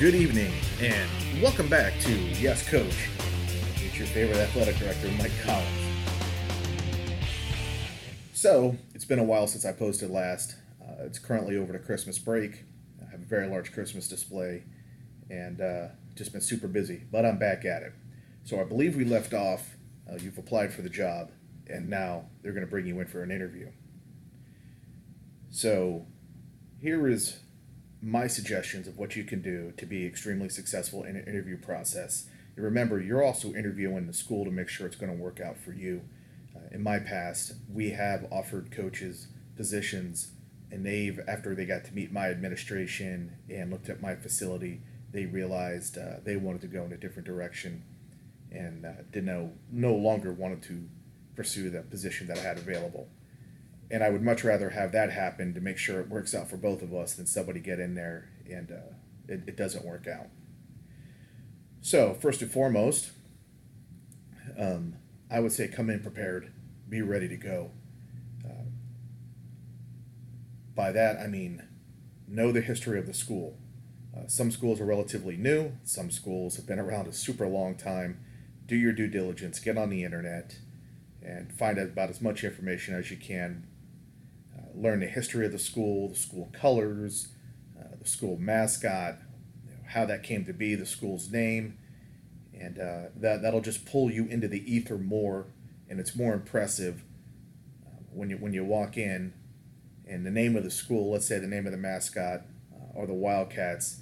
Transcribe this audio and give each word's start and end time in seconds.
Good 0.00 0.14
evening, 0.14 0.50
and 0.80 1.10
welcome 1.42 1.68
back 1.68 1.92
to 2.00 2.10
Yes 2.10 2.66
Coach. 2.66 3.10
It's 3.84 3.98
your 3.98 4.06
favorite 4.06 4.38
athletic 4.38 4.76
director, 4.76 5.08
Mike 5.18 5.30
Collins. 5.44 5.68
So, 8.32 8.78
it's 8.94 9.04
been 9.04 9.18
a 9.18 9.24
while 9.24 9.46
since 9.46 9.66
I 9.66 9.72
posted 9.72 10.08
last. 10.08 10.56
Uh, 10.80 11.04
it's 11.04 11.18
currently 11.18 11.58
over 11.58 11.74
to 11.74 11.78
Christmas 11.78 12.18
break. 12.18 12.64
I 13.06 13.10
have 13.10 13.20
a 13.20 13.26
very 13.26 13.46
large 13.46 13.74
Christmas 13.74 14.08
display 14.08 14.62
and 15.28 15.60
uh, 15.60 15.88
just 16.14 16.32
been 16.32 16.40
super 16.40 16.66
busy, 16.66 17.02
but 17.12 17.26
I'm 17.26 17.38
back 17.38 17.66
at 17.66 17.82
it. 17.82 17.92
So, 18.44 18.58
I 18.58 18.64
believe 18.64 18.96
we 18.96 19.04
left 19.04 19.34
off. 19.34 19.76
Uh, 20.10 20.14
you've 20.14 20.38
applied 20.38 20.72
for 20.72 20.80
the 20.80 20.88
job, 20.88 21.30
and 21.66 21.90
now 21.90 22.24
they're 22.40 22.52
going 22.52 22.64
to 22.64 22.70
bring 22.70 22.86
you 22.86 22.98
in 23.00 23.06
for 23.06 23.22
an 23.22 23.30
interview. 23.30 23.68
So, 25.50 26.06
here 26.80 27.06
is 27.06 27.40
my 28.02 28.26
suggestions 28.26 28.88
of 28.88 28.96
what 28.96 29.14
you 29.16 29.24
can 29.24 29.42
do 29.42 29.72
to 29.76 29.86
be 29.86 30.06
extremely 30.06 30.48
successful 30.48 31.04
in 31.04 31.16
an 31.16 31.24
interview 31.26 31.58
process. 31.58 32.26
And 32.56 32.64
remember, 32.64 33.00
you're 33.00 33.22
also 33.22 33.52
interviewing 33.52 34.06
the 34.06 34.12
school 34.12 34.44
to 34.44 34.50
make 34.50 34.68
sure 34.68 34.86
it's 34.86 34.96
going 34.96 35.12
to 35.14 35.22
work 35.22 35.40
out 35.40 35.58
for 35.58 35.72
you. 35.72 36.02
Uh, 36.56 36.60
in 36.72 36.82
my 36.82 36.98
past, 36.98 37.54
we 37.72 37.90
have 37.90 38.26
offered 38.30 38.70
coaches 38.70 39.28
positions, 39.56 40.32
and 40.70 40.86
they've, 40.86 41.20
after 41.28 41.54
they 41.54 41.66
got 41.66 41.84
to 41.84 41.94
meet 41.94 42.12
my 42.12 42.28
administration 42.28 43.36
and 43.50 43.70
looked 43.70 43.90
at 43.90 44.00
my 44.00 44.14
facility, 44.14 44.80
they 45.12 45.26
realized 45.26 45.98
uh, 45.98 46.14
they 46.24 46.36
wanted 46.36 46.62
to 46.62 46.68
go 46.68 46.84
in 46.84 46.92
a 46.92 46.96
different 46.96 47.26
direction 47.26 47.82
and 48.50 48.86
uh, 48.86 48.92
did 49.12 49.24
no, 49.24 49.52
no 49.70 49.94
longer 49.94 50.32
wanted 50.32 50.62
to 50.62 50.88
pursue 51.36 51.70
the 51.70 51.82
position 51.82 52.26
that 52.28 52.38
I 52.38 52.42
had 52.42 52.58
available 52.58 53.08
and 53.90 54.04
I 54.04 54.10
would 54.10 54.22
much 54.22 54.44
rather 54.44 54.70
have 54.70 54.92
that 54.92 55.10
happen 55.10 55.52
to 55.54 55.60
make 55.60 55.76
sure 55.76 56.00
it 56.00 56.08
works 56.08 56.34
out 56.34 56.48
for 56.48 56.56
both 56.56 56.80
of 56.82 56.94
us 56.94 57.14
than 57.14 57.26
somebody 57.26 57.60
get 57.60 57.80
in 57.80 57.94
there 57.94 58.28
and 58.48 58.70
uh, 58.70 58.94
it, 59.28 59.42
it 59.48 59.56
doesn't 59.56 59.84
work 59.84 60.06
out. 60.06 60.28
So 61.80 62.14
first 62.14 62.40
and 62.40 62.50
foremost, 62.50 63.10
um, 64.56 64.96
I 65.30 65.40
would 65.40 65.52
say 65.52 65.66
come 65.66 65.90
in 65.90 66.00
prepared, 66.00 66.52
be 66.88 67.02
ready 67.02 67.28
to 67.28 67.36
go. 67.36 67.70
Uh, 68.44 68.64
by 70.74 70.92
that 70.92 71.18
I 71.18 71.26
mean 71.26 71.62
know 72.28 72.52
the 72.52 72.60
history 72.60 72.98
of 72.98 73.06
the 73.06 73.14
school. 73.14 73.58
Uh, 74.16 74.26
some 74.28 74.52
schools 74.52 74.80
are 74.80 74.86
relatively 74.86 75.36
new. 75.36 75.72
Some 75.82 76.10
schools 76.10 76.56
have 76.56 76.66
been 76.66 76.78
around 76.78 77.08
a 77.08 77.12
super 77.12 77.46
long 77.46 77.76
time. 77.76 78.20
Do 78.66 78.76
your 78.76 78.92
due 78.92 79.08
diligence. 79.08 79.58
Get 79.58 79.76
on 79.76 79.90
the 79.90 80.04
internet 80.04 80.58
and 81.22 81.52
find 81.52 81.78
out 81.78 81.86
about 81.86 82.10
as 82.10 82.20
much 82.20 82.44
information 82.44 82.94
as 82.94 83.10
you 83.10 83.16
can 83.16 83.66
learn 84.74 85.00
the 85.00 85.06
history 85.06 85.46
of 85.46 85.52
the 85.52 85.58
school, 85.58 86.08
the 86.08 86.16
school 86.16 86.50
colors, 86.52 87.28
uh, 87.78 87.96
the 88.00 88.08
school 88.08 88.36
mascot, 88.38 89.18
you 89.64 89.70
know, 89.70 89.78
how 89.88 90.04
that 90.06 90.22
came 90.22 90.44
to 90.44 90.52
be, 90.52 90.74
the 90.74 90.86
school's 90.86 91.30
name, 91.30 91.78
and 92.58 92.78
uh, 92.78 93.08
that 93.16 93.42
that'll 93.42 93.60
just 93.60 93.86
pull 93.86 94.10
you 94.10 94.26
into 94.26 94.48
the 94.48 94.72
ether 94.72 94.98
more, 94.98 95.46
and 95.88 96.00
it's 96.00 96.14
more 96.14 96.34
impressive 96.34 97.02
uh, 97.86 97.90
when 98.12 98.30
you 98.30 98.36
when 98.36 98.52
you 98.52 98.64
walk 98.64 98.96
in, 98.96 99.32
and 100.06 100.24
the 100.26 100.30
name 100.30 100.56
of 100.56 100.64
the 100.64 100.70
school, 100.70 101.12
let's 101.12 101.26
say 101.26 101.38
the 101.38 101.46
name 101.46 101.66
of 101.66 101.72
the 101.72 101.78
mascot, 101.78 102.42
uh, 102.72 102.98
or 102.98 103.06
the 103.06 103.14
Wildcats, 103.14 104.00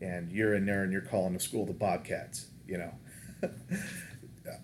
and 0.00 0.30
you're 0.30 0.54
in 0.54 0.66
there 0.66 0.82
and 0.82 0.92
you're 0.92 1.02
calling 1.02 1.32
the 1.32 1.40
school 1.40 1.66
the 1.66 1.72
Bobcats, 1.72 2.46
you 2.66 2.78
know. 2.78 2.92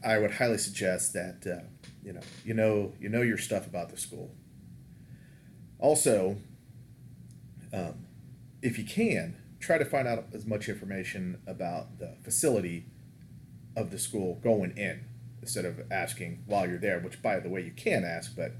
I 0.05 0.19
would 0.19 0.33
highly 0.33 0.59
suggest 0.59 1.13
that 1.15 1.47
uh, 1.47 1.65
you 2.05 2.13
know 2.13 2.21
you 2.45 2.55
know 2.55 2.93
you 3.01 3.09
know 3.09 3.23
your 3.23 3.39
stuff 3.39 3.67
about 3.67 3.91
the 3.91 3.97
school 3.97 4.35
also, 5.83 6.37
um, 7.75 8.07
if 8.63 8.79
you 8.79 8.85
can, 8.85 9.37
try 9.59 9.79
to 9.79 9.85
find 9.85 10.07
out 10.07 10.27
as 10.33 10.47
much 10.47 10.69
information 10.69 11.43
about 11.47 11.99
the 11.99 12.15
facility 12.23 12.87
of 13.77 13.91
the 13.91 13.99
school 13.99 14.39
going 14.43 14.77
in 14.77 15.05
instead 15.41 15.65
of 15.65 15.81
asking 15.91 16.45
while 16.47 16.69
you're 16.69 16.79
there, 16.79 17.01
which, 17.01 17.21
by 17.21 17.41
the 17.41 17.49
way, 17.49 17.61
you 17.63 17.73
can 17.73 18.05
ask, 18.05 18.37
but 18.37 18.53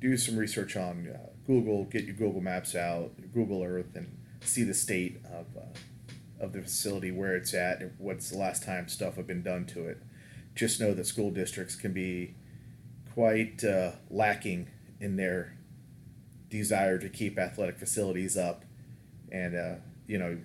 do 0.00 0.16
some 0.16 0.36
research 0.36 0.74
on 0.74 1.06
uh, 1.14 1.28
Google, 1.46 1.84
get 1.84 2.04
your 2.04 2.14
Google 2.14 2.40
Maps 2.40 2.74
out, 2.74 3.10
Google 3.34 3.62
Earth, 3.62 3.94
and 3.94 4.16
see 4.40 4.62
the 4.62 4.72
state 4.72 5.20
of, 5.26 5.46
uh, 5.54 6.42
of 6.42 6.54
the 6.54 6.62
facility, 6.62 7.10
where 7.10 7.36
it's 7.36 7.52
at, 7.52 7.80
and 7.80 7.92
what's 7.98 8.30
the 8.30 8.38
last 8.38 8.62
time 8.62 8.88
stuff 8.88 9.16
have 9.16 9.26
been 9.26 9.42
done 9.42 9.66
to 9.66 9.86
it. 9.86 9.98
Just 10.54 10.80
know 10.80 10.94
that 10.94 11.06
school 11.06 11.30
districts 11.30 11.76
can 11.76 11.92
be 11.92 12.36
quite 13.12 13.62
uh, 13.62 13.92
lacking 14.08 14.68
in 14.98 15.16
their 15.16 15.58
desire 16.50 16.98
to 16.98 17.08
keep 17.08 17.38
athletic 17.38 17.78
facilities 17.78 18.36
up, 18.36 18.64
and 19.30 19.56
uh, 19.56 19.74
you 20.06 20.18
know, 20.18 20.38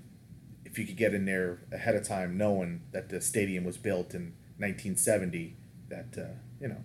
if 0.64 0.80
you 0.80 0.86
could 0.86 0.98
get 0.98 1.14
in 1.14 1.26
there 1.26 1.60
ahead 1.72 1.96
of 1.96 2.08
time, 2.08 2.38
knowing 2.38 2.82
that 2.92 3.10
the 3.10 3.20
stadium 3.20 3.64
was 3.64 3.78
built 3.78 4.14
in 4.14 4.34
1970, 4.58 5.56
that 5.90 6.18
uh, 6.18 6.36
you 6.62 6.68
know, 6.68 6.84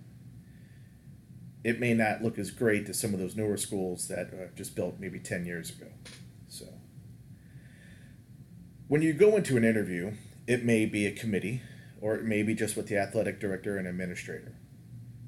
it 1.62 1.78
may 1.78 1.94
not 1.94 2.22
look 2.22 2.38
as 2.38 2.50
great 2.50 2.88
as 2.88 2.98
some 2.98 3.12
of 3.12 3.20
those 3.20 3.36
newer 3.36 3.56
schools 3.56 4.08
that 4.08 4.28
uh, 4.32 4.46
just 4.56 4.74
built 4.74 4.96
maybe 4.98 5.18
10 5.18 5.44
years 5.44 5.70
ago. 5.70 5.88
So, 6.48 6.66
when 8.88 9.02
you 9.02 9.12
go 9.12 9.36
into 9.36 9.56
an 9.56 9.64
interview, 9.64 10.14
it 10.46 10.64
may 10.64 10.86
be 10.86 11.06
a 11.06 11.12
committee, 11.12 11.62
or 12.00 12.16
it 12.16 12.24
may 12.24 12.42
be 12.42 12.54
just 12.54 12.76
with 12.76 12.88
the 12.88 12.96
athletic 12.96 13.38
director 13.38 13.76
and 13.76 13.86
administrator. 13.86 14.54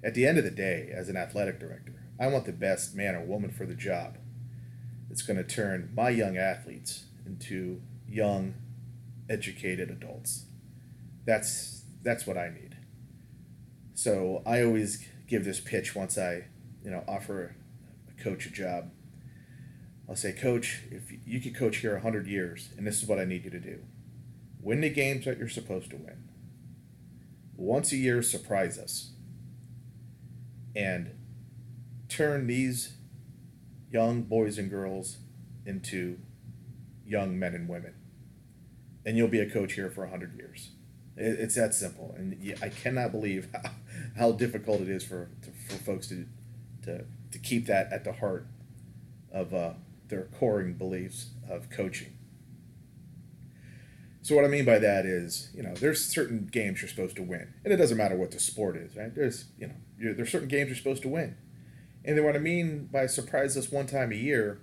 At 0.03 0.15
the 0.15 0.27
end 0.27 0.39
of 0.39 0.45
the 0.45 0.51
day, 0.51 0.91
as 0.93 1.09
an 1.09 1.17
athletic 1.17 1.61
director, 1.61 2.02
I 2.23 2.29
want 2.29 2.45
the 2.45 2.53
best 2.53 2.95
man 2.95 3.17
or 3.17 3.25
woman 3.25 3.51
for 3.51 3.67
the 3.67 3.75
job. 3.75 4.17
It's 5.11 5.23
going 5.23 5.39
to 5.39 5.43
turn 5.43 5.91
my 5.93 6.09
young 6.09 6.37
athletes 6.37 7.07
into 7.27 7.83
young, 8.09 8.55
educated 9.29 9.91
adults. 9.91 10.45
That's 11.27 11.83
that's 12.01 12.25
what 12.25 12.39
I 12.39 12.49
need. 12.49 12.77
So 13.95 14.41
I 14.47 14.63
always 14.63 15.05
give 15.27 15.45
this 15.45 15.59
pitch 15.59 15.97
once 15.97 16.17
I, 16.17 16.45
you 16.85 16.93
know, 16.93 17.03
offer 17.09 17.57
a 18.09 18.23
coach 18.23 18.47
a 18.47 18.51
job. 18.51 18.93
I'll 20.09 20.15
say, 20.15 20.33
Coach, 20.33 20.83
if 20.93 21.13
you 21.27 21.41
could 21.41 21.57
coach 21.57 21.79
here 21.79 21.95
100 21.95 22.29
years, 22.29 22.69
and 22.77 22.87
this 22.87 23.03
is 23.03 23.09
what 23.09 23.19
I 23.19 23.25
need 23.25 23.45
you 23.45 23.51
to 23.51 23.61
do 23.61 23.81
win 24.61 24.81
the 24.81 24.91
games 24.91 25.25
that 25.25 25.39
you're 25.39 25.49
supposed 25.49 25.91
to 25.91 25.97
win. 25.97 26.23
Once 27.57 27.91
a 27.91 27.97
year, 27.97 28.23
surprise 28.23 28.79
us. 28.79 29.11
And 30.77 31.11
turn 32.13 32.47
these 32.47 32.95
young 33.91 34.23
boys 34.23 34.59
and 34.59 34.71
girls 34.71 35.19
into 35.65 36.19
young 37.07 37.39
men 37.39 37.55
and 37.55 37.69
women. 37.69 37.95
And 39.05 39.17
you'll 39.17 39.29
be 39.29 39.41
a 39.41 39.51
coach 39.51 39.73
here 39.75 39.91
for 39.91 40.03
100 40.03 40.37
years. 40.37 40.71
It's 41.17 41.57
that 41.57 41.75
simple. 41.75 42.15
And 42.17 42.55
I 42.63 42.69
cannot 42.69 43.13
believe 43.13 43.49
how, 43.53 43.71
how 44.17 44.33
difficult 44.33 44.81
it 44.81 44.89
is 44.89 45.05
for, 45.05 45.31
to, 45.43 45.51
for 45.51 45.83
folks 45.83 46.09
to, 46.09 46.27
to, 46.85 47.05
to 47.33 47.39
keep 47.39 47.67
that 47.67 47.93
at 47.93 48.05
the 48.05 48.13
heart 48.13 48.47
of 49.33 49.53
uh, 49.53 49.73
their 50.09 50.29
coring 50.39 50.75
beliefs 50.75 51.31
of 51.51 51.71
coaching. 51.71 52.17
So 54.23 54.37
what 54.37 54.45
I 54.45 54.49
mean 54.49 54.65
by 54.65 54.79
that 54.79 55.05
is, 55.05 55.51
you 55.53 55.65
know, 55.65 55.75
there's 55.75 56.05
certain 56.05 56.49
games 56.51 56.81
you're 56.81 56.89
supposed 56.89 57.17
to 57.17 57.23
win, 57.23 57.55
and 57.65 57.73
it 57.73 57.77
doesn't 57.77 57.97
matter 57.97 58.15
what 58.15 58.31
the 58.31 58.39
sport 58.39 58.77
is, 58.77 58.97
right? 58.97 59.13
There's, 59.13 59.47
you 59.59 59.67
know, 59.67 60.15
there's 60.15 60.31
certain 60.31 60.47
games 60.47 60.69
you're 60.69 60.77
supposed 60.77 61.03
to 61.03 61.09
win, 61.09 61.37
and 62.05 62.17
then 62.17 62.25
what 62.25 62.35
I 62.35 62.41
mean 62.41 62.89
by 62.91 63.07
surprise 63.07 63.57
us 63.57 63.71
one 63.71 63.87
time 63.87 64.13
a 64.13 64.17
year, 64.17 64.61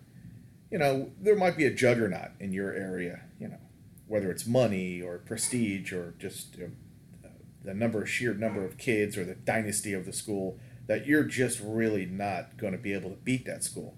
you 0.70 0.78
know, 0.78 1.12
there 1.20 1.36
might 1.36 1.58
be 1.58 1.66
a 1.66 1.74
juggernaut 1.74 2.32
in 2.40 2.52
your 2.52 2.74
area, 2.74 3.22
you 3.40 3.48
know, 3.48 3.60
whether 4.08 4.30
it's 4.30 4.46
money 4.46 5.02
or 5.02 5.18
prestige 5.20 5.94
or 5.94 6.14
just 6.20 6.58
uh, 6.62 7.28
the 7.64 7.74
number, 7.74 8.06
sheer 8.06 8.34
number 8.34 8.66
of 8.66 8.78
kids 8.78 9.18
or 9.18 9.24
the 9.24 9.36
dynasty 9.36 9.94
of 9.94 10.06
the 10.06 10.14
school, 10.14 10.60
that 10.88 11.06
you're 11.06 11.24
just 11.24 11.60
really 11.64 12.06
not 12.06 12.58
going 12.58 12.74
to 12.74 12.80
be 12.80 12.94
able 12.94 13.10
to 13.10 13.16
beat 13.18 13.46
that 13.46 13.64
school. 13.64 13.96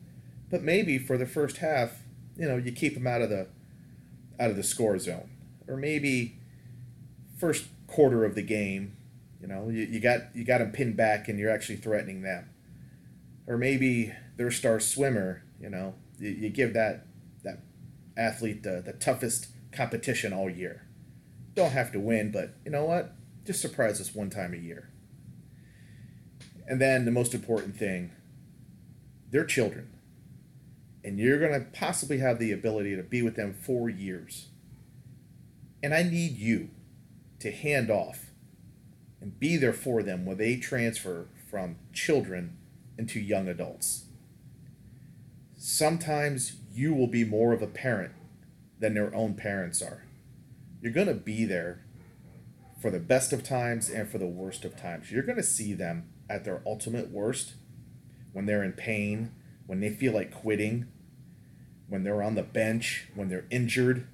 But 0.50 0.62
maybe 0.62 0.97
for 0.97 1.18
the 1.18 1.25
first 1.25 1.58
half, 1.58 2.02
you 2.38 2.47
know, 2.47 2.58
you 2.58 2.72
keep 2.72 2.94
them 2.94 3.08
out 3.08 3.22
of 3.22 3.29
the 3.29 3.47
out 4.40 4.50
of 4.50 4.56
the 4.56 4.63
score 4.63 4.97
zone, 4.97 5.29
or 5.68 5.78
maybe 5.78 6.37
first 7.37 7.66
quarter 7.87 8.26
of 8.26 8.35
the 8.35 8.41
game, 8.41 8.96
you 9.40 9.47
know, 9.47 9.70
you, 9.70 9.84
you 9.84 9.99
got 9.99 10.35
you 10.35 10.44
got 10.44 10.59
them 10.59 10.72
pinned 10.72 10.97
back 10.97 11.28
and 11.28 11.40
you're 11.40 11.52
actually 11.52 11.78
threatening 11.78 12.22
them 12.22 12.51
or 13.47 13.58
maybe 13.58 14.14
their 14.38 14.52
star 14.52 14.79
swimmer. 14.79 15.43
You 15.59 15.70
know, 15.70 15.96
you, 16.20 16.29
you 16.29 16.49
give 16.49 16.73
that 16.73 17.05
that 17.43 17.64
athlete 18.17 18.64
the, 18.64 18.82
the 18.85 18.93
toughest 18.93 19.47
competition 19.72 20.34
all 20.34 20.49
year. 20.49 20.88
Don't 21.53 21.72
have 21.72 21.91
to 21.91 21.99
win, 21.99 22.32
but 22.32 22.55
you 22.66 22.72
know 22.72 22.85
what? 22.85 23.14
Just 23.46 23.61
surprise 23.61 23.99
us 23.99 24.14
one 24.16 24.29
time 24.29 24.53
a 24.53 24.58
year. 24.58 24.90
And 26.67 26.79
then 26.79 27.05
the 27.05 27.11
most 27.11 27.34
important 27.34 27.76
thing, 27.76 28.11
they're 29.29 29.46
children. 29.46 29.90
And 31.03 31.20
you're 31.20 31.40
going 31.40 31.53
to 31.53 31.67
possibly 31.72 32.20
have 32.20 32.37
the 32.40 32.52
ability 32.52 32.96
to 32.96 33.03
be 33.03 33.22
with 33.22 33.35
them 33.35 33.53
for 33.53 33.90
years. 33.90 34.49
And 35.82 35.94
I 35.94 36.03
need 36.03 36.37
you 36.37 36.70
to 37.40 37.52
hand 37.52 37.90
off 37.90 38.28
and 39.20 39.40
be 39.40 39.58
there 39.58 39.73
for 39.73 40.03
them 40.03 40.26
when 40.26 40.37
they 40.37 40.58
transfer 40.58 41.28
from 41.49 41.78
children 41.91 42.58
into 42.97 43.20
young 43.20 43.47
adults. 43.47 44.05
Sometimes 45.58 46.58
you 46.73 46.93
will 46.93 47.08
be 47.08 47.23
more 47.23 47.53
of 47.53 47.61
a 47.61 47.67
parent 47.67 48.14
than 48.79 48.93
their 48.93 49.14
own 49.14 49.35
parents 49.35 49.82
are. 49.82 50.05
you're 50.82 50.91
going 50.91 51.08
to 51.08 51.14
be 51.14 51.46
there 51.46 51.84
for 52.82 52.90
the 52.90 52.99
best 52.99 53.32
of 53.32 53.43
times 53.43 53.90
and 53.90 54.09
for 54.09 54.17
the 54.17 54.26
worst 54.26 54.66
of 54.66 54.76
times. 54.76 55.11
You're 55.11 55.23
going 55.23 55.38
to 55.38 55.43
see 55.43 55.73
them 55.73 56.09
at 56.28 56.43
their 56.43 56.64
ultimate 56.66 57.11
worst 57.11 57.53
when 58.34 58.47
they're 58.47 58.64
in 58.64 58.73
pain, 58.73 59.32
when 59.67 59.79
they 59.79 59.90
feel 59.90 60.14
like 60.14 60.34
quitting, 60.34 60.87
when 61.87 62.03
they're 62.03 62.23
on 62.23 62.34
the 62.35 62.44
bench, 62.44 63.08
when 63.14 63.29
they're 63.29 63.46
injured, 63.52 64.08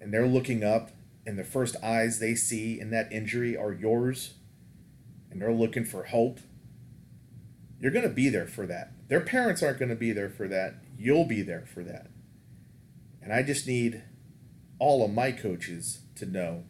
and 0.00 0.12
they're 0.12 0.26
looking 0.26 0.62
up, 0.62 0.90
and 1.24 1.38
the 1.38 1.44
first 1.44 1.76
eyes 1.82 2.18
they 2.18 2.34
see 2.34 2.78
in 2.78 2.90
that 2.90 3.10
injury 3.10 3.56
are 3.56 3.72
yours, 3.72 4.34
and 5.30 5.40
they're 5.40 5.52
looking 5.52 5.84
for 5.84 6.04
hope. 6.04 6.40
You're 7.82 7.90
going 7.90 8.08
to 8.08 8.14
be 8.14 8.28
there 8.28 8.46
for 8.46 8.64
that. 8.68 8.92
Their 9.08 9.20
parents 9.20 9.60
aren't 9.60 9.80
going 9.80 9.88
to 9.88 9.96
be 9.96 10.12
there 10.12 10.30
for 10.30 10.46
that. 10.46 10.76
You'll 10.96 11.24
be 11.24 11.42
there 11.42 11.66
for 11.66 11.82
that. 11.82 12.06
And 13.20 13.32
I 13.32 13.42
just 13.42 13.66
need 13.66 14.04
all 14.78 15.04
of 15.04 15.12
my 15.12 15.32
coaches 15.32 16.02
to 16.14 16.24
know 16.24 16.62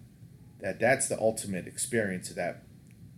that 0.63 0.81
that's 0.81 1.09
the 1.09 1.21
ultimate 1.21 1.67
experience 1.67 2.31
that 2.31 2.65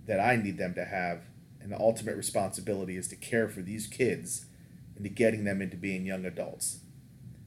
that 0.06 0.20
I 0.20 0.36
need 0.36 0.58
them 0.58 0.74
to 0.74 0.84
have 0.84 1.22
and 1.60 1.72
the 1.72 1.80
ultimate 1.80 2.16
responsibility 2.16 2.96
is 2.96 3.08
to 3.08 3.16
care 3.16 3.48
for 3.48 3.62
these 3.62 3.86
kids 3.86 4.46
into 4.96 5.08
getting 5.08 5.44
them 5.44 5.62
into 5.62 5.76
being 5.76 6.04
young 6.04 6.26
adults. 6.26 6.80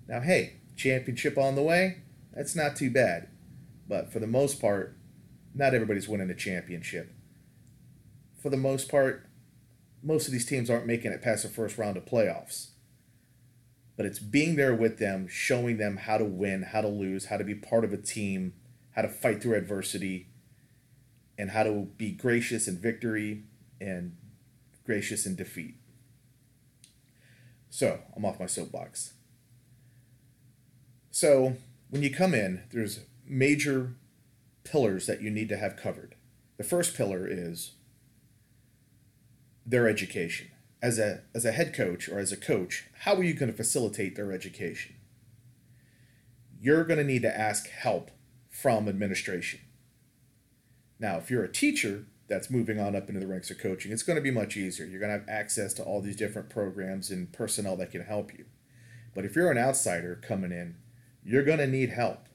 Now, 0.07 0.21
hey, 0.21 0.61
championship 0.75 1.37
on 1.37 1.55
the 1.55 1.61
way, 1.61 1.99
that's 2.33 2.55
not 2.55 2.75
too 2.75 2.89
bad. 2.89 3.27
But 3.87 4.11
for 4.11 4.19
the 4.19 4.27
most 4.27 4.59
part, 4.59 4.97
not 5.53 5.75
everybody's 5.75 6.07
winning 6.07 6.31
a 6.31 6.35
championship. 6.35 7.13
For 8.41 8.49
the 8.49 8.57
most 8.57 8.89
part, 8.89 9.26
most 10.03 10.27
of 10.27 10.33
these 10.33 10.45
teams 10.45 10.69
aren't 10.69 10.85
making 10.85 11.11
it 11.11 11.21
past 11.21 11.43
the 11.43 11.49
first 11.49 11.77
round 11.77 11.97
of 11.97 12.05
playoffs. 12.05 12.67
But 13.95 14.05
it's 14.05 14.19
being 14.19 14.55
there 14.55 14.75
with 14.75 14.99
them, 14.99 15.27
showing 15.27 15.77
them 15.77 15.97
how 15.97 16.17
to 16.17 16.25
win, 16.25 16.61
how 16.63 16.81
to 16.81 16.87
lose, 16.87 17.25
how 17.25 17.37
to 17.37 17.43
be 17.43 17.55
part 17.55 17.83
of 17.83 17.93
a 17.93 17.97
team, 17.97 18.53
how 18.95 19.01
to 19.01 19.09
fight 19.09 19.41
through 19.41 19.55
adversity, 19.55 20.27
and 21.37 21.51
how 21.51 21.63
to 21.63 21.87
be 21.97 22.11
gracious 22.11 22.67
in 22.67 22.77
victory 22.77 23.43
and 23.81 24.15
gracious 24.85 25.25
in 25.25 25.35
defeat. 25.35 25.75
So, 27.69 27.99
I'm 28.15 28.25
off 28.25 28.39
my 28.39 28.45
soapbox. 28.45 29.13
So, 31.11 31.57
when 31.89 32.03
you 32.03 32.13
come 32.13 32.33
in, 32.33 32.63
there's 32.71 33.01
major 33.25 33.93
pillars 34.63 35.07
that 35.07 35.21
you 35.21 35.29
need 35.29 35.49
to 35.49 35.57
have 35.57 35.75
covered. 35.75 36.15
The 36.57 36.63
first 36.63 36.95
pillar 36.95 37.27
is 37.27 37.71
their 39.67 39.87
education. 39.87 40.47
As 40.81 40.97
a, 40.97 41.23
as 41.35 41.43
a 41.43 41.51
head 41.51 41.73
coach 41.73 42.07
or 42.07 42.19
as 42.19 42.31
a 42.31 42.37
coach, 42.37 42.85
how 43.01 43.15
are 43.15 43.23
you 43.23 43.33
going 43.33 43.51
to 43.51 43.57
facilitate 43.57 44.15
their 44.15 44.31
education? 44.31 44.95
You're 46.59 46.85
going 46.85 46.99
to 46.99 47.03
need 47.03 47.21
to 47.23 47.39
ask 47.39 47.69
help 47.69 48.09
from 48.49 48.87
administration. 48.87 49.59
Now, 50.99 51.17
if 51.17 51.29
you're 51.29 51.43
a 51.43 51.51
teacher, 51.51 52.05
that's 52.27 52.49
moving 52.49 52.79
on 52.79 52.95
up 52.95 53.07
into 53.07 53.21
the 53.21 53.27
ranks 53.27 53.49
of 53.49 53.57
coaching, 53.57 53.91
it's 53.91 54.03
going 54.03 54.17
to 54.17 54.21
be 54.21 54.31
much 54.31 54.57
easier. 54.57 54.85
You're 54.85 54.99
going 54.99 55.11
to 55.11 55.19
have 55.19 55.29
access 55.29 55.73
to 55.75 55.83
all 55.83 56.01
these 56.01 56.15
different 56.15 56.49
programs 56.49 57.09
and 57.09 57.31
personnel 57.31 57.77
that 57.77 57.91
can 57.91 58.03
help 58.03 58.37
you. 58.37 58.45
But 59.15 59.25
if 59.25 59.35
you're 59.35 59.51
an 59.51 59.57
outsider 59.57 60.19
coming 60.21 60.51
in, 60.51 60.75
you're 61.23 61.43
going 61.43 61.59
to 61.59 61.67
need 61.67 61.89
help. 61.89 62.27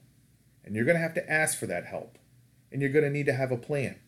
And 0.65 0.75
you're 0.75 0.85
going 0.85 0.97
to 0.97 1.01
have 1.01 1.13
to 1.15 1.31
ask 1.31 1.57
for 1.57 1.67
that 1.67 1.85
help. 1.85 2.17
And 2.71 2.81
you're 2.81 2.91
going 2.91 3.05
to 3.05 3.11
need 3.11 3.25
to 3.27 3.33
have 3.33 3.51
a 3.51 3.57
plan. 3.57 3.99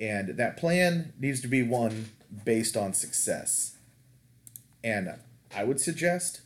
And 0.00 0.36
that 0.36 0.56
plan 0.56 1.12
needs 1.18 1.40
to 1.40 1.48
be 1.48 1.62
one 1.62 2.10
based 2.44 2.76
on 2.76 2.94
success. 2.94 3.78
And 4.84 5.14
I 5.54 5.64
would 5.64 5.80
suggest 5.80 6.42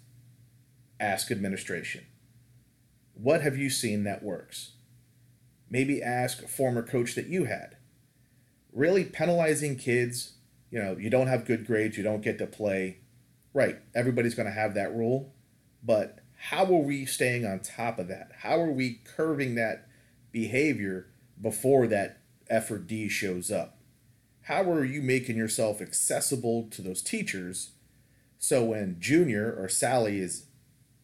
ask 0.98 1.30
administration. 1.30 2.06
What 3.14 3.42
have 3.42 3.56
you 3.56 3.68
seen 3.68 4.04
that 4.04 4.22
works? 4.22 4.72
maybe 5.72 6.02
ask 6.02 6.42
a 6.42 6.48
former 6.48 6.82
coach 6.82 7.14
that 7.14 7.26
you 7.26 7.46
had. 7.46 7.76
Really 8.72 9.04
penalizing 9.04 9.76
kids, 9.76 10.34
you 10.70 10.78
know, 10.78 10.96
you 10.98 11.08
don't 11.08 11.26
have 11.26 11.46
good 11.46 11.66
grades, 11.66 11.96
you 11.96 12.04
don't 12.04 12.20
get 12.20 12.38
to 12.38 12.46
play. 12.46 12.98
Right, 13.54 13.78
everybody's 13.94 14.34
going 14.34 14.46
to 14.46 14.52
have 14.52 14.74
that 14.74 14.94
rule, 14.94 15.34
but 15.82 16.20
how 16.36 16.64
are 16.64 16.82
we 16.82 17.04
staying 17.04 17.44
on 17.44 17.60
top 17.60 17.98
of 17.98 18.08
that? 18.08 18.30
How 18.40 18.60
are 18.60 18.70
we 18.70 19.00
curving 19.04 19.56
that 19.56 19.88
behavior 20.30 21.08
before 21.40 21.86
that 21.88 22.21
effort 22.48 22.86
D 22.86 23.08
shows 23.08 23.50
up? 23.50 23.78
How 24.46 24.68
are 24.70 24.84
you 24.84 25.02
making 25.02 25.36
yourself 25.36 25.80
accessible 25.80 26.68
to 26.70 26.82
those 26.82 27.00
teachers? 27.00 27.70
So 28.38 28.64
when 28.64 28.96
Junior 28.98 29.54
or 29.56 29.68
Sally 29.68 30.18
is 30.18 30.46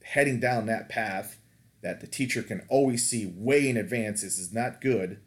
heading 0.03 0.41
down 0.41 0.67
that 0.67 0.89
path 0.89 1.39
that 1.81 2.01
the 2.01 2.09
teacher 2.09 2.43
can 2.43 2.67
always 2.69 3.09
see 3.09 3.33
way 3.33 3.69
in 3.69 3.77
advance 3.77 4.23
this 4.23 4.39
is 4.39 4.53
not 4.53 4.81
good, 4.81 5.21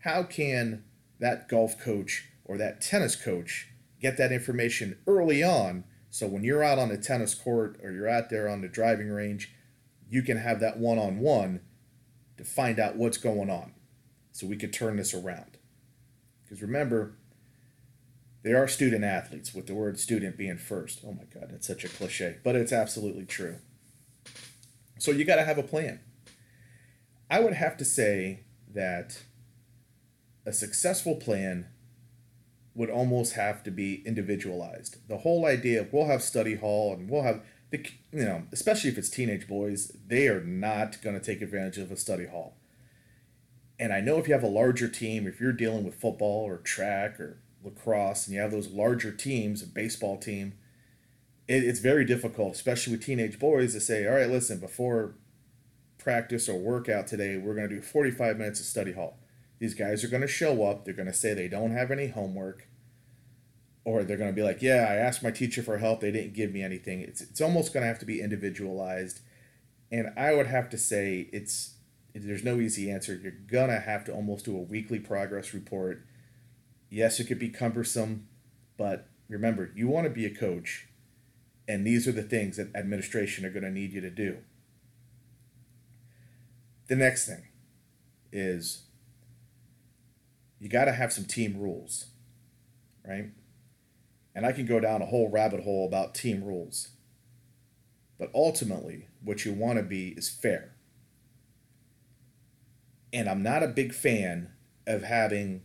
how 0.00 0.22
can 0.22 0.84
that 1.18 1.48
golf 1.48 1.78
coach 1.78 2.28
or 2.44 2.58
that 2.58 2.82
tennis 2.82 3.16
coach 3.16 3.68
get 4.00 4.18
that 4.18 4.32
information 4.32 4.98
early 5.06 5.42
on? 5.42 5.84
So 6.10 6.26
when 6.26 6.44
you're 6.44 6.62
out 6.62 6.78
on 6.78 6.90
the 6.90 6.98
tennis 6.98 7.34
court 7.34 7.80
or 7.82 7.90
you're 7.90 8.08
out 8.08 8.28
there 8.28 8.48
on 8.48 8.60
the 8.60 8.68
driving 8.68 9.08
range, 9.08 9.54
you 10.10 10.22
can 10.22 10.36
have 10.36 10.60
that 10.60 10.78
one 10.78 10.98
on 10.98 11.20
one 11.20 11.60
to 12.36 12.44
find 12.44 12.78
out 12.78 12.96
what's 12.96 13.16
going 13.16 13.48
on 13.48 13.72
so 14.34 14.48
we 14.48 14.56
could 14.56 14.72
turn 14.72 14.96
this 14.96 15.14
around. 15.14 15.58
Because 16.42 16.60
remember, 16.60 17.12
they 18.42 18.52
are 18.52 18.66
student 18.66 19.04
athletes, 19.04 19.54
with 19.54 19.68
the 19.68 19.74
word 19.74 19.98
student 19.98 20.36
being 20.36 20.58
first. 20.58 21.00
Oh 21.06 21.12
my 21.12 21.22
God, 21.32 21.50
that's 21.50 21.68
such 21.68 21.84
a 21.84 21.88
cliche, 21.88 22.38
but 22.42 22.56
it's 22.56 22.72
absolutely 22.72 23.26
true. 23.26 23.58
So 24.98 25.12
you 25.12 25.24
got 25.24 25.36
to 25.36 25.44
have 25.44 25.56
a 25.56 25.62
plan. 25.62 26.00
I 27.30 27.38
would 27.38 27.54
have 27.54 27.76
to 27.76 27.84
say 27.84 28.40
that 28.74 29.22
a 30.44 30.52
successful 30.52 31.14
plan 31.14 31.68
would 32.74 32.90
almost 32.90 33.34
have 33.34 33.62
to 33.62 33.70
be 33.70 34.02
individualized. 34.04 34.96
The 35.06 35.18
whole 35.18 35.46
idea 35.46 35.82
of 35.82 35.92
we'll 35.92 36.06
have 36.06 36.22
study 36.22 36.56
hall 36.56 36.92
and 36.92 37.08
we'll 37.08 37.22
have 37.22 37.40
the 37.70 37.86
you 38.12 38.24
know, 38.24 38.42
especially 38.50 38.90
if 38.90 38.98
it's 38.98 39.08
teenage 39.08 39.46
boys, 39.46 39.96
they 40.08 40.26
are 40.26 40.42
not 40.42 41.00
going 41.02 41.18
to 41.18 41.24
take 41.24 41.40
advantage 41.40 41.78
of 41.78 41.92
a 41.92 41.96
study 41.96 42.26
hall. 42.26 42.56
And 43.78 43.92
I 43.92 44.00
know 44.00 44.18
if 44.18 44.28
you 44.28 44.34
have 44.34 44.42
a 44.42 44.48
larger 44.48 44.88
team, 44.88 45.26
if 45.26 45.40
you're 45.40 45.52
dealing 45.52 45.84
with 45.84 45.94
football 45.94 46.44
or 46.44 46.58
track 46.58 47.18
or 47.18 47.38
lacrosse 47.64 48.26
and 48.26 48.34
you 48.34 48.40
have 48.40 48.52
those 48.52 48.68
larger 48.68 49.10
teams, 49.10 49.62
a 49.62 49.66
baseball 49.66 50.16
team, 50.16 50.54
it, 51.48 51.64
it's 51.64 51.80
very 51.80 52.04
difficult, 52.04 52.54
especially 52.54 52.92
with 52.92 53.04
teenage 53.04 53.38
boys, 53.38 53.72
to 53.74 53.80
say, 53.80 54.06
all 54.06 54.14
right, 54.14 54.30
listen, 54.30 54.58
before 54.58 55.14
practice 55.98 56.48
or 56.48 56.58
workout 56.58 57.06
today, 57.06 57.36
we're 57.36 57.54
going 57.54 57.68
to 57.68 57.74
do 57.74 57.80
45 57.80 58.38
minutes 58.38 58.60
of 58.60 58.66
study 58.66 58.92
hall. 58.92 59.18
These 59.58 59.74
guys 59.74 60.04
are 60.04 60.08
going 60.08 60.20
to 60.20 60.28
show 60.28 60.64
up. 60.64 60.84
They're 60.84 60.94
going 60.94 61.06
to 61.06 61.14
say 61.14 61.34
they 61.34 61.48
don't 61.48 61.70
have 61.70 61.90
any 61.90 62.08
homework. 62.08 62.68
Or 63.84 64.02
they're 64.02 64.16
going 64.16 64.30
to 64.30 64.34
be 64.34 64.42
like, 64.42 64.62
yeah, 64.62 64.86
I 64.88 64.96
asked 64.96 65.22
my 65.22 65.30
teacher 65.30 65.62
for 65.62 65.78
help. 65.78 66.00
They 66.00 66.10
didn't 66.10 66.34
give 66.34 66.52
me 66.52 66.62
anything. 66.62 67.00
It's, 67.00 67.20
it's 67.20 67.40
almost 67.40 67.72
going 67.72 67.82
to 67.82 67.88
have 67.88 67.98
to 67.98 68.06
be 68.06 68.20
individualized. 68.20 69.20
And 69.92 70.12
I 70.16 70.34
would 70.34 70.46
have 70.46 70.70
to 70.70 70.78
say 70.78 71.28
it's 71.32 71.73
there's 72.14 72.44
no 72.44 72.60
easy 72.60 72.90
answer. 72.90 73.14
You're 73.14 73.66
to 73.66 73.80
have 73.80 74.04
to 74.04 74.12
almost 74.12 74.44
do 74.44 74.56
a 74.56 74.60
weekly 74.60 75.00
progress 75.00 75.52
report. 75.52 76.06
Yes, 76.88 77.18
it 77.18 77.24
could 77.24 77.40
be 77.40 77.48
cumbersome, 77.48 78.28
but 78.76 79.08
remember, 79.28 79.72
you 79.74 79.88
want 79.88 80.04
to 80.04 80.10
be 80.10 80.24
a 80.26 80.34
coach 80.34 80.86
and 81.66 81.86
these 81.86 82.06
are 82.06 82.12
the 82.12 82.22
things 82.22 82.56
that 82.56 82.74
administration 82.74 83.44
are 83.44 83.50
going 83.50 83.64
to 83.64 83.70
need 83.70 83.92
you 83.92 84.00
to 84.00 84.10
do. 84.10 84.38
The 86.88 86.96
next 86.96 87.26
thing 87.26 87.48
is 88.32 88.82
you 90.60 90.68
got 90.68 90.84
to 90.84 90.92
have 90.92 91.12
some 91.12 91.24
team 91.24 91.56
rules, 91.58 92.06
right? 93.06 93.30
And 94.34 94.44
I 94.44 94.52
can 94.52 94.66
go 94.66 94.80
down 94.80 95.00
a 95.00 95.06
whole 95.06 95.30
rabbit 95.30 95.64
hole 95.64 95.86
about 95.86 96.14
team 96.14 96.44
rules. 96.44 96.90
But 98.18 98.30
ultimately, 98.34 99.08
what 99.22 99.44
you 99.44 99.52
want 99.52 99.78
to 99.78 99.82
be 99.82 100.08
is 100.08 100.28
fair. 100.28 100.73
And 103.14 103.28
I'm 103.28 103.44
not 103.44 103.62
a 103.62 103.68
big 103.68 103.94
fan 103.94 104.50
of 104.88 105.04
having 105.04 105.62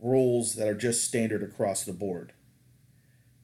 rules 0.00 0.54
that 0.54 0.66
are 0.66 0.74
just 0.74 1.04
standard 1.04 1.42
across 1.42 1.84
the 1.84 1.92
board 1.92 2.32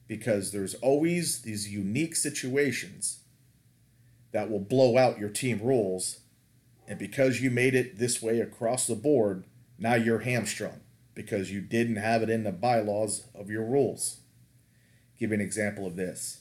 because 0.07 0.51
there's 0.51 0.73
always 0.75 1.43
these 1.43 1.71
unique 1.71 2.15
situations 2.15 3.19
that 4.31 4.49
will 4.49 4.59
blow 4.59 4.97
out 4.97 5.19
your 5.19 5.29
team 5.29 5.61
rules. 5.61 6.21
And 6.87 6.97
because 6.97 7.39
you 7.39 7.51
made 7.51 7.75
it 7.75 7.99
this 7.99 8.19
way 8.19 8.39
across 8.39 8.87
the 8.87 8.95
board, 8.95 9.45
now 9.77 9.93
you're 9.93 10.19
hamstrung 10.19 10.81
because 11.13 11.51
you 11.51 11.61
didn't 11.61 11.97
have 11.97 12.23
it 12.23 12.29
in 12.31 12.43
the 12.43 12.51
bylaws 12.51 13.27
of 13.35 13.51
your 13.51 13.63
rules. 13.63 14.21
Give 15.19 15.29
you 15.29 15.35
an 15.35 15.41
example 15.41 15.85
of 15.85 15.95
this. 15.95 16.39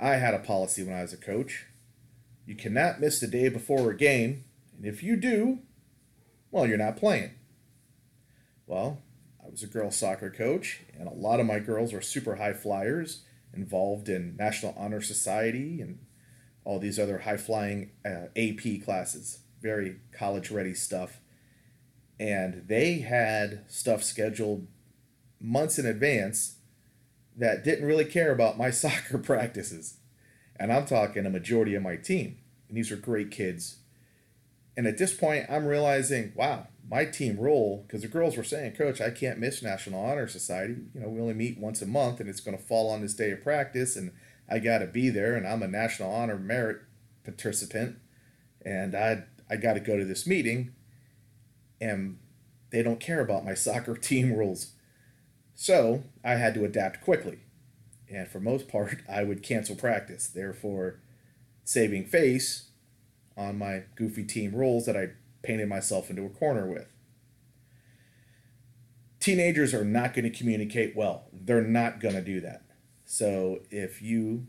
I 0.00 0.16
had 0.16 0.32
a 0.32 0.38
policy 0.38 0.82
when 0.82 0.94
I 0.94 1.02
was 1.02 1.12
a 1.12 1.18
coach. 1.18 1.66
You 2.46 2.54
cannot 2.54 3.00
miss 3.00 3.20
the 3.20 3.26
day 3.26 3.50
before 3.50 3.90
a 3.90 3.96
game, 3.96 4.44
and 4.84 4.92
if 4.92 5.02
you 5.02 5.16
do, 5.16 5.60
well, 6.50 6.66
you're 6.66 6.76
not 6.76 6.98
playing. 6.98 7.30
Well, 8.66 9.00
I 9.42 9.48
was 9.48 9.62
a 9.62 9.66
girls 9.66 9.96
soccer 9.96 10.28
coach, 10.28 10.82
and 10.92 11.08
a 11.08 11.14
lot 11.14 11.40
of 11.40 11.46
my 11.46 11.58
girls 11.58 11.94
were 11.94 12.02
super 12.02 12.34
high 12.34 12.52
flyers, 12.52 13.22
involved 13.54 14.10
in 14.10 14.36
National 14.36 14.74
Honor 14.76 15.00
Society 15.00 15.80
and 15.80 16.00
all 16.64 16.78
these 16.78 16.98
other 16.98 17.20
high 17.20 17.38
flying 17.38 17.92
uh, 18.04 18.26
AP 18.36 18.84
classes, 18.84 19.38
very 19.62 20.00
college 20.12 20.50
ready 20.50 20.74
stuff. 20.74 21.18
And 22.20 22.64
they 22.66 22.98
had 22.98 23.64
stuff 23.68 24.02
scheduled 24.02 24.66
months 25.40 25.78
in 25.78 25.86
advance 25.86 26.56
that 27.34 27.64
didn't 27.64 27.86
really 27.86 28.04
care 28.04 28.32
about 28.32 28.58
my 28.58 28.68
soccer 28.82 29.16
practices. 29.16 29.96
And 30.56 30.70
I'm 30.70 30.84
talking 30.84 31.24
a 31.24 31.30
majority 31.30 31.74
of 31.74 31.82
my 31.82 31.96
team. 31.96 32.36
And 32.68 32.76
these 32.76 32.92
are 32.92 32.96
great 32.96 33.30
kids. 33.30 33.78
And 34.76 34.86
at 34.86 34.98
this 34.98 35.14
point, 35.14 35.46
I'm 35.48 35.66
realizing, 35.66 36.32
wow, 36.34 36.66
my 36.88 37.04
team 37.04 37.38
rule, 37.38 37.84
because 37.86 38.02
the 38.02 38.08
girls 38.08 38.36
were 38.36 38.44
saying, 38.44 38.72
Coach, 38.72 39.00
I 39.00 39.10
can't 39.10 39.38
miss 39.38 39.62
National 39.62 40.04
Honor 40.04 40.26
Society. 40.26 40.76
You 40.94 41.00
know, 41.00 41.08
we 41.08 41.20
only 41.20 41.34
meet 41.34 41.58
once 41.58 41.80
a 41.80 41.86
month 41.86 42.20
and 42.20 42.28
it's 42.28 42.40
going 42.40 42.56
to 42.56 42.62
fall 42.62 42.90
on 42.90 43.00
this 43.00 43.14
day 43.14 43.30
of 43.30 43.42
practice. 43.42 43.96
And 43.96 44.12
I 44.50 44.58
got 44.58 44.78
to 44.78 44.86
be 44.86 45.10
there. 45.10 45.36
And 45.36 45.46
I'm 45.46 45.62
a 45.62 45.68
National 45.68 46.12
Honor 46.12 46.38
Merit 46.38 46.82
participant. 47.24 47.98
And 48.64 48.94
I, 48.94 49.24
I 49.48 49.56
got 49.56 49.74
to 49.74 49.80
go 49.80 49.96
to 49.96 50.04
this 50.04 50.26
meeting. 50.26 50.74
And 51.80 52.18
they 52.70 52.82
don't 52.82 53.00
care 53.00 53.20
about 53.20 53.44
my 53.44 53.54
soccer 53.54 53.96
team 53.96 54.32
rules. 54.32 54.72
So 55.54 56.02
I 56.24 56.34
had 56.34 56.54
to 56.54 56.64
adapt 56.64 57.00
quickly. 57.00 57.38
And 58.10 58.28
for 58.28 58.40
most 58.40 58.68
part, 58.68 59.02
I 59.08 59.22
would 59.22 59.42
cancel 59.42 59.76
practice, 59.76 60.26
therefore 60.26 61.00
saving 61.64 62.04
face 62.04 62.70
on 63.36 63.58
my 63.58 63.84
goofy 63.96 64.24
team 64.24 64.54
rules 64.54 64.86
that 64.86 64.96
I 64.96 65.10
painted 65.42 65.68
myself 65.68 66.10
into 66.10 66.24
a 66.24 66.30
corner 66.30 66.66
with. 66.66 66.86
Teenagers 69.20 69.72
are 69.72 69.84
not 69.84 70.14
going 70.14 70.30
to 70.30 70.36
communicate 70.36 70.94
well. 70.94 71.24
They're 71.32 71.62
not 71.62 72.00
going 72.00 72.14
to 72.14 72.20
do 72.20 72.40
that. 72.40 72.62
So 73.04 73.60
if 73.70 74.02
you 74.02 74.46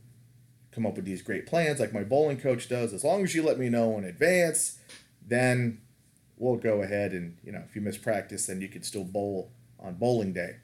come 0.71 0.85
up 0.85 0.95
with 0.95 1.05
these 1.05 1.21
great 1.21 1.45
plans 1.45 1.79
like 1.79 1.93
my 1.93 2.03
bowling 2.03 2.37
coach 2.37 2.67
does, 2.67 2.93
as 2.93 3.03
long 3.03 3.23
as 3.23 3.33
you 3.33 3.43
let 3.43 3.57
me 3.57 3.69
know 3.69 3.97
in 3.97 4.03
advance, 4.03 4.79
then 5.25 5.81
we'll 6.37 6.57
go 6.57 6.81
ahead 6.81 7.13
and, 7.13 7.37
you 7.43 7.51
know, 7.51 7.63
if 7.67 7.75
you 7.75 7.81
miss 7.81 7.97
practice, 7.97 8.47
then 8.47 8.61
you 8.61 8.67
can 8.67 8.83
still 8.83 9.05
bowl 9.05 9.51
on 9.79 9.95
bowling 9.95 10.33
day. 10.33 10.57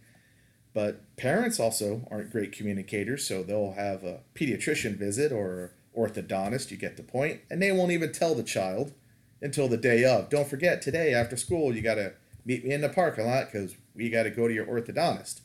But 0.73 1.15
parents 1.17 1.59
also 1.59 2.07
aren't 2.09 2.31
great 2.31 2.51
communicators, 2.51 3.25
so 3.25 3.43
they'll 3.43 3.73
have 3.73 4.03
a 4.03 4.21
pediatrician 4.35 4.97
visit 4.97 5.31
or 5.31 5.73
orthodontist, 5.97 6.71
you 6.71 6.77
get 6.77 6.97
the 6.97 7.03
point, 7.03 7.41
and 7.49 7.61
they 7.61 7.71
won't 7.71 7.91
even 7.91 8.11
tell 8.11 8.35
the 8.35 8.43
child 8.43 8.93
until 9.41 9.67
the 9.67 9.77
day 9.77 10.03
of. 10.03 10.29
Don't 10.29 10.47
forget, 10.47 10.81
today 10.81 11.13
after 11.13 11.35
school, 11.35 11.75
you 11.75 11.81
got 11.81 11.95
to 11.95 12.13
meet 12.45 12.63
me 12.63 12.73
in 12.73 12.81
the 12.81 12.89
parking 12.89 13.25
lot 13.25 13.51
because 13.51 13.75
we 13.95 14.09
got 14.09 14.23
to 14.23 14.29
go 14.29 14.47
to 14.47 14.53
your 14.53 14.65
orthodontist. 14.65 15.41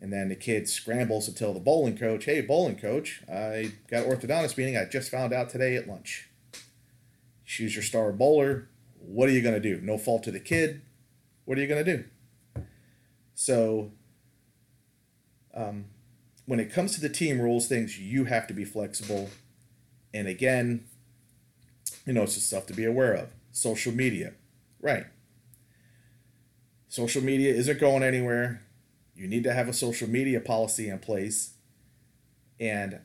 And 0.00 0.12
then 0.12 0.28
the 0.28 0.36
kid 0.36 0.68
scrambles 0.68 1.26
to 1.26 1.34
tell 1.34 1.54
the 1.54 1.60
bowling 1.60 1.96
coach, 1.96 2.26
hey, 2.26 2.42
bowling 2.42 2.76
coach, 2.76 3.22
I 3.30 3.72
got 3.90 4.04
orthodontist 4.06 4.56
meeting. 4.58 4.76
I 4.76 4.84
just 4.84 5.10
found 5.10 5.32
out 5.32 5.48
today 5.48 5.74
at 5.76 5.88
lunch. 5.88 6.28
She's 7.44 7.74
your 7.74 7.82
star 7.82 8.12
bowler. 8.12 8.68
What 9.00 9.28
are 9.28 9.32
you 9.32 9.40
going 9.40 9.54
to 9.54 9.60
do? 9.60 9.80
No 9.80 9.96
fault 9.96 10.22
to 10.24 10.30
the 10.30 10.40
kid. 10.40 10.82
What 11.44 11.56
are 11.56 11.60
you 11.60 11.66
going 11.66 11.84
to 11.84 11.96
do? 11.96 12.04
So 13.34 13.92
um, 15.54 15.86
when 16.46 16.60
it 16.60 16.72
comes 16.72 16.94
to 16.94 17.00
the 17.00 17.08
team 17.08 17.40
rules 17.40 17.68
things, 17.68 17.98
you 17.98 18.24
have 18.24 18.46
to 18.46 18.54
be 18.54 18.64
flexible. 18.64 19.30
And 20.14 20.28
again, 20.28 20.86
you 22.06 22.12
know, 22.12 22.22
it's 22.22 22.34
just 22.34 22.46
stuff 22.46 22.66
to 22.66 22.72
be 22.72 22.84
aware 22.84 23.12
of. 23.12 23.28
Social 23.52 23.92
media, 23.92 24.34
right? 24.80 25.06
Social 26.88 27.22
media 27.22 27.52
isn't 27.52 27.80
going 27.80 28.02
anywhere. 28.02 28.62
You 29.14 29.26
need 29.26 29.44
to 29.44 29.52
have 29.52 29.68
a 29.68 29.72
social 29.72 30.08
media 30.08 30.40
policy 30.40 30.88
in 30.88 30.98
place. 31.00 31.54
And 32.60 33.00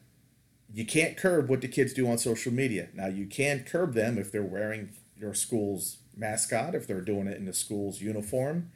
you 0.74 0.86
can't 0.86 1.18
curb 1.18 1.50
what 1.50 1.62
the 1.62 1.68
kids 1.68 1.94
do 1.94 2.08
on 2.10 2.18
social 2.18 2.54
media. 2.54 2.90
Now, 2.94 3.08
you 3.08 3.26
can 3.26 3.64
curb 3.64 3.94
them 3.94 4.18
if 4.18 4.32
they're 4.32 4.44
wearing 4.44 4.92
your 5.18 5.34
school's 5.34 5.98
mascot, 6.16 6.76
if 6.76 6.88
they're 6.88 7.02
doing 7.02 7.28
it 7.28 7.38
in 7.38 7.46
the 7.46 7.54
school's 7.54 8.02
uniform, 8.02 8.72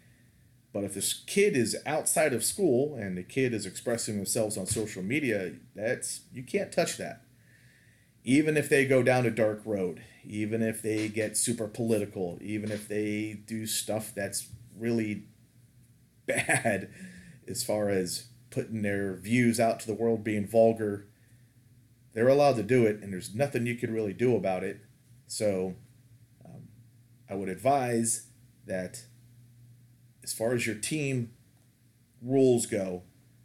but 0.76 0.84
if 0.84 0.94
this 0.94 1.14
kid 1.26 1.56
is 1.56 1.78
outside 1.86 2.34
of 2.34 2.44
school 2.44 2.96
and 2.96 3.18
the 3.18 3.24
kid 3.24 3.54
is 3.54 3.66
expressing 3.66 4.18
themselves 4.18 4.58
on 4.58 4.66
social 4.66 5.02
media, 5.02 5.54
that's 5.74 6.24
you 6.34 6.44
can't 6.44 6.70
touch 6.70 6.98
that. 6.98 7.22
Even 8.26 8.58
if 8.58 8.68
they 8.68 8.84
go 8.84 9.02
down 9.02 9.26
a 9.26 9.32
dark 9.32 9.62
road, 9.64 10.02
even 10.26 10.62
if 10.62 10.82
they 10.82 11.08
get 11.08 11.38
super 11.38 11.70
political, 11.70 12.38
even 12.42 12.74
if 12.74 12.90
they 12.90 13.40
do 13.48 13.66
stuff 13.66 14.12
that's 14.14 14.50
really 14.78 15.24
bad 16.26 16.90
as 17.48 17.64
far 17.64 17.88
as 17.88 18.26
putting 18.50 18.82
their 18.82 19.16
views 19.16 19.62
out 19.62 19.80
to 19.80 19.88
the 19.88 19.94
world 19.94 20.26
being 20.26 20.46
vulgar, 20.46 21.08
they're 22.14 22.28
allowed 22.28 22.58
to 22.58 22.64
do 22.64 22.86
it 22.86 23.02
and 23.02 23.14
there's 23.14 23.34
nothing 23.34 23.66
you 23.66 23.76
can 23.76 23.94
really 23.94 24.12
do 24.12 24.36
about 24.36 24.62
it. 24.62 24.82
So 25.26 25.76
um, 26.44 26.68
I 27.30 27.36
would 27.36 27.48
advise 27.48 28.28
that 28.66 29.06
as 30.26 30.34
far 30.34 30.56
as 30.56 30.66
your 30.66 30.76
team 30.76 31.30
rules 32.20 32.66
go, 32.66 33.04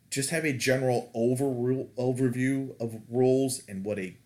just 0.09 0.31
have 0.31 0.47
a 0.47 0.53
general 0.55 1.11
over 1.15 1.45
overview 1.45 2.71
of 2.81 3.03
rules 3.07 3.61
and 3.69 3.85
what 3.85 3.99
a 3.99 4.17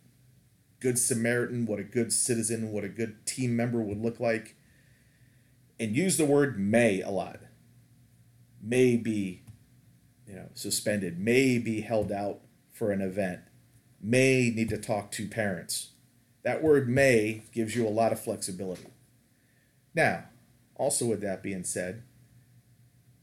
good 0.78 0.96
Samaritan, 0.96 1.66
what 1.66 1.80
a 1.80 1.84
good 1.84 2.12
citizen, 2.12 2.70
what 2.70 2.84
a 2.84 2.88
good 2.88 3.26
team 3.26 3.56
member 3.56 3.82
would 3.82 4.00
look 4.00 4.20
like. 4.20 4.54
And 5.80 5.96
use 5.96 6.16
the 6.16 6.25
word 6.25 6.56
may 6.56 7.02
a 7.02 7.11
lot. 7.11 7.40
May 8.62 8.96
be, 8.96 9.42
you 10.25 10.37
know, 10.37 10.49
suspended, 10.54 11.18
may 11.18 11.58
be 11.58 11.80
held 11.80 12.12
out 12.12 12.42
for 12.73 12.92
an 12.92 13.00
event, 13.00 13.40
may 14.00 14.52
need 14.54 14.68
to 14.68 14.78
talk 14.78 15.11
to 15.12 15.26
parents. 15.26 15.90
That 16.44 16.62
word 16.62 16.88
may 16.88 17.42
gives 17.52 17.75
you 17.75 17.84
a 17.84 17.90
lot 17.90 18.12
of 18.12 18.20
flexibility. 18.20 18.87
Now, 19.92 20.26
also 20.76 21.06
with 21.06 21.20
that 21.23 21.42
being 21.42 21.64
said, 21.64 22.04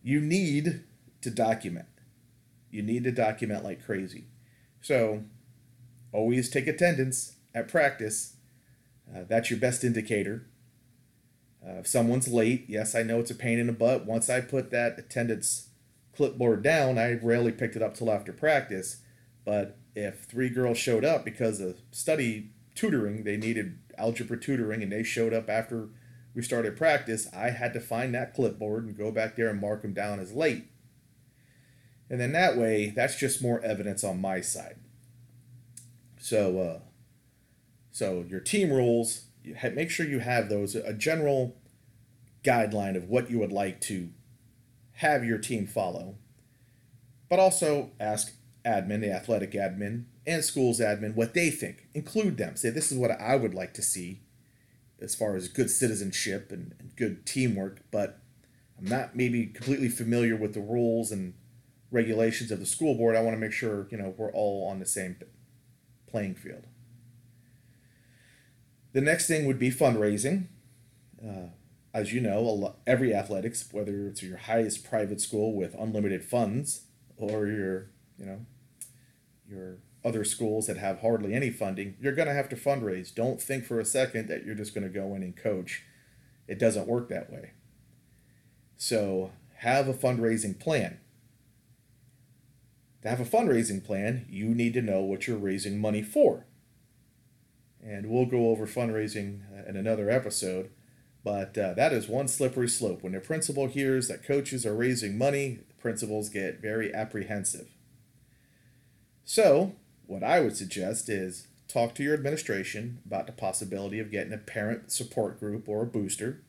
you 0.03 0.19
need 0.19 0.83
to 1.21 1.29
document. 1.29 1.87
You 2.69 2.81
need 2.81 3.03
to 3.03 3.11
document 3.11 3.63
like 3.63 3.85
crazy. 3.85 4.25
So 4.81 5.23
always 6.11 6.49
take 6.49 6.67
attendance 6.67 7.35
at 7.53 7.67
practice. 7.67 8.35
Uh, 9.13 9.23
that's 9.27 9.49
your 9.49 9.59
best 9.59 9.83
indicator. 9.83 10.47
Uh, 11.65 11.79
if 11.79 11.87
someone's 11.87 12.27
late, 12.27 12.65
yes, 12.67 12.95
I 12.95 13.03
know 13.03 13.19
it's 13.19 13.31
a 13.31 13.35
pain 13.35 13.59
in 13.59 13.67
the 13.67 13.73
butt. 13.73 14.05
Once 14.05 14.29
I 14.29 14.41
put 14.41 14.71
that 14.71 14.97
attendance 14.97 15.69
clipboard 16.15 16.63
down, 16.63 16.97
I 16.97 17.13
rarely 17.13 17.51
picked 17.51 17.75
it 17.75 17.83
up 17.83 17.93
till 17.93 18.11
after 18.11 18.33
practice. 18.33 18.97
But 19.45 19.77
if 19.95 20.23
three 20.23 20.49
girls 20.49 20.77
showed 20.77 21.05
up 21.05 21.23
because 21.23 21.59
of 21.59 21.77
study 21.91 22.51
tutoring, 22.73 23.23
they 23.23 23.37
needed 23.37 23.77
algebra 23.97 24.39
tutoring, 24.39 24.81
and 24.81 24.91
they 24.91 25.03
showed 25.03 25.33
up 25.33 25.49
after 25.49 25.89
we 26.33 26.41
started 26.41 26.77
practice, 26.77 27.27
I 27.33 27.49
had 27.49 27.73
to 27.73 27.79
find 27.79 28.13
that 28.13 28.33
clipboard 28.33 28.85
and 28.85 28.97
go 28.97 29.11
back 29.11 29.35
there 29.35 29.49
and 29.49 29.59
mark 29.59 29.81
them 29.81 29.93
down 29.93 30.19
as 30.19 30.33
late. 30.33 30.65
And 32.09 32.19
then 32.19 32.31
that 32.33 32.57
way, 32.57 32.91
that's 32.95 33.17
just 33.17 33.41
more 33.41 33.61
evidence 33.63 34.03
on 34.03 34.21
my 34.21 34.41
side. 34.41 34.75
So, 36.19 36.59
uh, 36.59 36.79
so 37.91 38.25
your 38.27 38.39
team 38.39 38.71
rules, 38.71 39.25
you 39.43 39.55
ha- 39.55 39.69
make 39.73 39.89
sure 39.89 40.05
you 40.05 40.19
have 40.19 40.49
those 40.49 40.75
a 40.75 40.93
general 40.93 41.57
guideline 42.43 42.95
of 42.95 43.09
what 43.09 43.29
you 43.29 43.39
would 43.39 43.51
like 43.51 43.81
to 43.81 44.09
have 44.93 45.25
your 45.25 45.37
team 45.37 45.67
follow, 45.67 46.15
but 47.29 47.39
also 47.39 47.91
ask 47.99 48.33
admin, 48.65 49.01
the 49.01 49.11
athletic 49.11 49.51
admin, 49.51 50.05
and 50.27 50.43
schools 50.43 50.79
admin 50.79 51.15
what 51.15 51.33
they 51.33 51.49
think. 51.49 51.87
Include 51.93 52.37
them. 52.37 52.55
Say 52.55 52.69
this 52.69 52.91
is 52.91 52.97
what 52.97 53.11
I 53.11 53.35
would 53.35 53.53
like 53.53 53.73
to 53.75 53.81
see 53.81 54.21
as 55.01 55.15
far 55.15 55.35
as 55.35 55.47
good 55.47 55.69
citizenship 55.69 56.51
and, 56.51 56.75
and 56.79 56.95
good 56.95 57.25
teamwork, 57.25 57.81
but 57.91 58.19
I'm 58.77 58.85
not 58.85 59.15
maybe 59.15 59.47
completely 59.47 59.89
familiar 59.89 60.35
with 60.35 60.53
the 60.53 60.61
rules 60.61 61.11
and 61.11 61.33
regulations 61.91 62.51
of 62.51 62.59
the 62.59 62.65
school 62.65 62.95
board. 62.95 63.15
I 63.15 63.21
want 63.21 63.35
to 63.35 63.39
make 63.39 63.51
sure 63.51 63.87
you 63.91 63.97
know 63.97 64.13
we're 64.17 64.31
all 64.31 64.67
on 64.69 64.79
the 64.79 64.85
same 64.85 65.17
playing 66.07 66.35
field. 66.35 66.65
The 68.93 69.01
next 69.01 69.27
thing 69.27 69.45
would 69.45 69.59
be 69.59 69.71
fundraising. 69.71 70.47
Uh, 71.23 71.49
as 71.93 72.13
you 72.13 72.21
know, 72.21 72.75
every 72.87 73.13
athletics, 73.13 73.67
whether 73.71 74.07
it's 74.07 74.23
your 74.23 74.37
highest 74.37 74.83
private 74.89 75.19
school 75.19 75.53
with 75.53 75.75
unlimited 75.77 76.23
funds 76.23 76.83
or 77.17 77.47
your, 77.47 77.89
you 78.17 78.25
know, 78.25 78.45
your 79.47 79.77
other 80.03 80.23
schools 80.23 80.67
that 80.67 80.77
have 80.77 81.01
hardly 81.01 81.33
any 81.33 81.49
funding, 81.49 81.95
you're 81.99 82.15
going 82.15 82.27
to 82.27 82.33
have 82.33 82.49
to 82.49 82.55
fundraise. 82.55 83.13
Don't 83.13 83.41
think 83.41 83.65
for 83.65 83.79
a 83.79 83.85
second 83.85 84.27
that 84.27 84.45
you're 84.45 84.55
just 84.55 84.73
going 84.73 84.83
to 84.85 84.93
go 84.93 85.13
in 85.15 85.23
and 85.23 85.35
coach. 85.35 85.83
It 86.47 86.59
doesn't 86.59 86.87
work 86.87 87.07
that 87.09 87.31
way. 87.31 87.51
So, 88.77 89.31
have 89.57 89.87
a 89.87 89.93
fundraising 89.93 90.59
plan. 90.59 90.99
To 93.03 93.09
have 93.09 93.19
a 93.19 93.25
fundraising 93.25 93.83
plan, 93.83 94.25
you 94.29 94.55
need 94.55 94.73
to 94.73 94.81
know 94.81 95.01
what 95.01 95.27
you're 95.27 95.37
raising 95.37 95.79
money 95.79 96.01
for. 96.01 96.45
And 97.83 98.07
we'll 98.07 98.25
go 98.25 98.49
over 98.49 98.67
fundraising 98.67 99.41
in 99.67 99.75
another 99.75 100.09
episode, 100.09 100.69
but 101.23 101.57
uh, 101.57 101.73
that 101.73 101.93
is 101.93 102.07
one 102.07 102.27
slippery 102.27 102.67
slope. 102.67 103.03
When 103.03 103.13
the 103.13 103.19
principal 103.19 103.67
hears 103.67 104.07
that 104.07 104.23
coaches 104.23 104.65
are 104.65 104.75
raising 104.75 105.17
money, 105.17 105.59
principals 105.79 106.29
get 106.29 106.61
very 106.61 106.93
apprehensive. 106.93 107.69
So, 109.23 109.75
what 110.07 110.23
I 110.23 110.39
would 110.39 110.57
suggest 110.57 111.09
is 111.09 111.47
talk 111.67 111.95
to 111.95 112.03
your 112.03 112.13
administration 112.13 112.99
about 113.05 113.27
the 113.27 113.31
possibility 113.31 113.99
of 113.99 114.11
getting 114.11 114.33
a 114.33 114.37
parent 114.37 114.91
support 114.91 115.39
group 115.39 115.69
or 115.69 115.83
a 115.83 115.87
booster. 115.87 116.41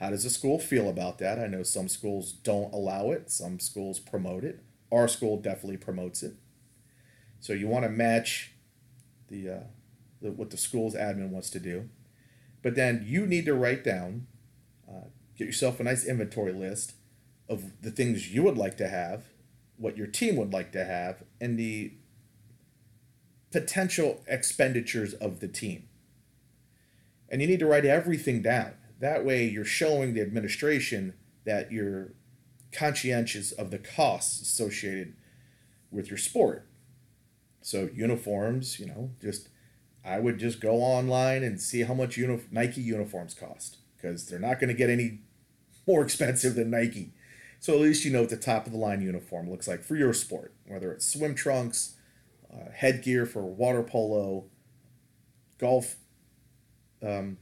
How 0.00 0.10
does 0.10 0.24
the 0.24 0.30
school 0.30 0.58
feel 0.58 0.88
about 0.88 1.18
that? 1.18 1.38
I 1.38 1.46
know 1.46 1.62
some 1.62 1.88
schools 1.88 2.32
don't 2.32 2.72
allow 2.72 3.10
it, 3.10 3.30
some 3.30 3.60
schools 3.60 4.00
promote 4.00 4.44
it. 4.44 4.60
Our 4.90 5.08
school 5.08 5.36
definitely 5.36 5.76
promotes 5.76 6.22
it. 6.22 6.34
So 7.40 7.52
you 7.52 7.68
want 7.68 7.84
to 7.84 7.90
match 7.90 8.52
the, 9.28 9.48
uh, 9.48 9.60
the 10.20 10.32
what 10.32 10.50
the 10.50 10.56
school's 10.56 10.94
admin 10.94 11.30
wants 11.30 11.50
to 11.50 11.60
do. 11.60 11.88
But 12.62 12.76
then 12.76 13.04
you 13.06 13.26
need 13.26 13.44
to 13.46 13.54
write 13.54 13.84
down, 13.84 14.26
uh, 14.88 15.08
get 15.36 15.46
yourself 15.46 15.80
a 15.80 15.84
nice 15.84 16.04
inventory 16.04 16.52
list 16.52 16.94
of 17.48 17.82
the 17.82 17.90
things 17.90 18.32
you 18.32 18.42
would 18.44 18.56
like 18.56 18.76
to 18.78 18.88
have, 18.88 19.24
what 19.76 19.96
your 19.96 20.06
team 20.06 20.36
would 20.36 20.52
like 20.52 20.72
to 20.72 20.84
have, 20.84 21.24
and 21.40 21.58
the 21.58 21.92
potential 23.52 24.22
expenditures 24.26 25.14
of 25.14 25.40
the 25.40 25.48
team. 25.48 25.84
And 27.28 27.40
you 27.40 27.46
need 27.46 27.60
to 27.60 27.66
write 27.66 27.84
everything 27.84 28.42
down. 28.42 28.74
That 29.00 29.24
way, 29.24 29.48
you're 29.48 29.64
showing 29.64 30.14
the 30.14 30.20
administration 30.20 31.14
that 31.44 31.72
you're 31.72 32.12
conscientious 32.72 33.52
of 33.52 33.70
the 33.70 33.78
costs 33.78 34.40
associated 34.40 35.14
with 35.90 36.08
your 36.08 36.18
sport. 36.18 36.66
So, 37.60 37.88
uniforms, 37.94 38.80
you 38.80 38.86
know, 38.86 39.10
just 39.20 39.48
I 40.04 40.18
would 40.18 40.38
just 40.38 40.60
go 40.60 40.76
online 40.76 41.42
and 41.42 41.60
see 41.60 41.82
how 41.82 41.94
much 41.94 42.16
uni- 42.16 42.42
Nike 42.50 42.80
uniforms 42.80 43.34
cost 43.34 43.78
because 43.96 44.26
they're 44.26 44.38
not 44.38 44.58
going 44.58 44.68
to 44.68 44.74
get 44.74 44.90
any 44.90 45.20
more 45.86 46.02
expensive 46.02 46.54
than 46.54 46.70
Nike. 46.70 47.12
So, 47.60 47.74
at 47.74 47.80
least 47.80 48.04
you 48.04 48.10
know 48.10 48.22
what 48.22 48.30
the 48.30 48.36
top 48.36 48.66
of 48.66 48.72
the 48.72 48.78
line 48.78 49.02
uniform 49.02 49.50
looks 49.50 49.68
like 49.68 49.82
for 49.82 49.96
your 49.96 50.12
sport, 50.12 50.52
whether 50.66 50.92
it's 50.92 51.06
swim 51.06 51.34
trunks, 51.34 51.94
uh, 52.52 52.70
headgear 52.72 53.26
for 53.26 53.42
water 53.42 53.82
polo, 53.82 54.44
golf, 55.58 55.96
um, 57.02 57.38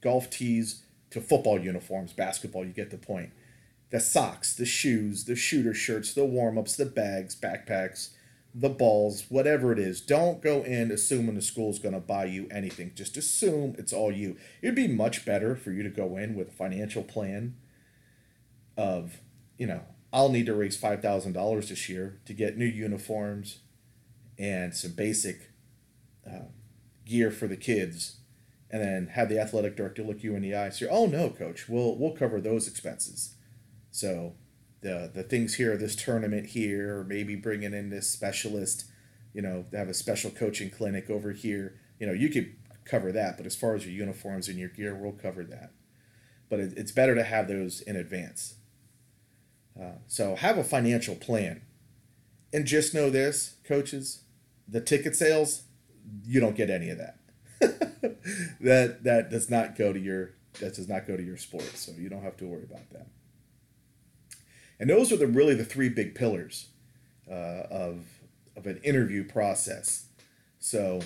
golf 0.00 0.30
tees 0.30 0.82
to 1.10 1.20
football 1.20 1.60
uniforms, 1.60 2.12
basketball. 2.12 2.64
You 2.64 2.72
get 2.72 2.90
the 2.90 2.98
point. 2.98 3.30
The 3.90 4.00
socks, 4.00 4.54
the 4.54 4.66
shoes, 4.66 5.24
the 5.24 5.36
shooter 5.36 5.74
shirts, 5.74 6.14
the 6.14 6.24
warm 6.24 6.58
ups, 6.58 6.76
the 6.76 6.86
bags, 6.86 7.36
backpacks, 7.36 8.10
the 8.54 8.68
balls, 8.68 9.26
whatever 9.28 9.72
it 9.72 9.78
is. 9.78 10.00
Don't 10.00 10.40
go 10.40 10.62
in 10.62 10.90
assuming 10.90 11.34
the 11.34 11.42
school's 11.42 11.78
going 11.78 11.94
to 11.94 12.00
buy 12.00 12.24
you 12.24 12.46
anything. 12.50 12.92
Just 12.94 13.16
assume 13.16 13.74
it's 13.78 13.92
all 13.92 14.12
you. 14.12 14.36
It'd 14.62 14.76
be 14.76 14.88
much 14.88 15.24
better 15.24 15.56
for 15.56 15.72
you 15.72 15.82
to 15.82 15.90
go 15.90 16.16
in 16.16 16.34
with 16.34 16.48
a 16.48 16.52
financial 16.52 17.02
plan 17.02 17.56
of, 18.76 19.20
you 19.58 19.66
know, 19.66 19.82
I'll 20.12 20.28
need 20.28 20.46
to 20.46 20.54
raise 20.54 20.80
$5,000 20.80 21.68
this 21.68 21.88
year 21.88 22.20
to 22.26 22.32
get 22.32 22.56
new 22.56 22.64
uniforms, 22.64 23.58
and 24.38 24.74
some 24.74 24.92
basic 24.92 25.50
uh, 26.26 26.46
gear 27.04 27.30
for 27.30 27.46
the 27.46 27.56
kids, 27.56 28.16
and 28.70 28.82
then 28.82 29.06
have 29.08 29.28
the 29.28 29.38
athletic 29.38 29.76
director 29.76 30.02
look 30.02 30.22
you 30.22 30.34
in 30.34 30.42
the 30.42 30.54
eye. 30.54 30.66
And 30.66 30.74
say, 30.74 30.86
"Oh 30.90 31.06
no, 31.06 31.30
coach, 31.30 31.68
we'll 31.68 31.96
we'll 31.96 32.16
cover 32.16 32.40
those 32.40 32.66
expenses." 32.66 33.34
So, 33.90 34.34
the 34.80 35.10
the 35.12 35.22
things 35.22 35.54
here, 35.54 35.76
this 35.76 35.96
tournament 35.96 36.46
here, 36.46 36.98
or 36.98 37.04
maybe 37.04 37.36
bringing 37.36 37.74
in 37.74 37.90
this 37.90 38.10
specialist, 38.10 38.86
you 39.32 39.42
know, 39.42 39.64
have 39.72 39.88
a 39.88 39.94
special 39.94 40.30
coaching 40.30 40.70
clinic 40.70 41.10
over 41.10 41.32
here. 41.32 41.78
You 41.98 42.06
know, 42.06 42.12
you 42.12 42.28
could 42.28 42.56
cover 42.84 43.12
that, 43.12 43.36
but 43.36 43.46
as 43.46 43.56
far 43.56 43.74
as 43.74 43.86
your 43.86 43.94
uniforms 43.94 44.48
and 44.48 44.58
your 44.58 44.68
gear, 44.68 44.94
we'll 44.94 45.12
cover 45.12 45.44
that. 45.44 45.72
But 46.50 46.60
it, 46.60 46.74
it's 46.76 46.92
better 46.92 47.14
to 47.14 47.22
have 47.22 47.48
those 47.48 47.80
in 47.80 47.96
advance. 47.96 48.56
Uh, 49.80 49.98
so 50.06 50.36
have 50.36 50.58
a 50.58 50.64
financial 50.64 51.16
plan, 51.16 51.62
and 52.52 52.66
just 52.66 52.94
know 52.94 53.10
this, 53.10 53.56
coaches 53.64 54.23
the 54.68 54.80
ticket 54.80 55.16
sales, 55.16 55.64
you 56.24 56.40
don't 56.40 56.56
get 56.56 56.70
any 56.70 56.90
of 56.90 56.98
that. 56.98 57.18
that 58.60 59.04
that 59.04 59.30
does 59.30 59.50
not 59.50 59.76
go 59.76 59.92
to 59.92 59.98
your 59.98 60.30
that 60.60 60.74
does 60.74 60.88
not 60.88 61.06
go 61.06 61.16
to 61.16 61.22
your 61.22 61.36
sport, 61.36 61.76
so 61.76 61.92
you 61.98 62.08
don't 62.08 62.22
have 62.22 62.36
to 62.38 62.44
worry 62.44 62.64
about 62.64 62.90
that. 62.90 63.06
And 64.78 64.90
those 64.90 65.12
are 65.12 65.16
the 65.16 65.26
really 65.26 65.54
the 65.54 65.64
three 65.64 65.88
big 65.88 66.14
pillars 66.14 66.68
uh, 67.30 67.64
of 67.70 68.04
of 68.56 68.66
an 68.66 68.80
interview 68.84 69.24
process. 69.24 70.06
So 70.58 71.00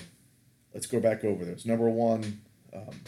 let's 0.73 0.87
go 0.87 0.99
back 0.99 1.23
over 1.23 1.45
those. 1.45 1.65
Number 1.65 1.89
one, 1.89 2.41
um, 2.73 3.01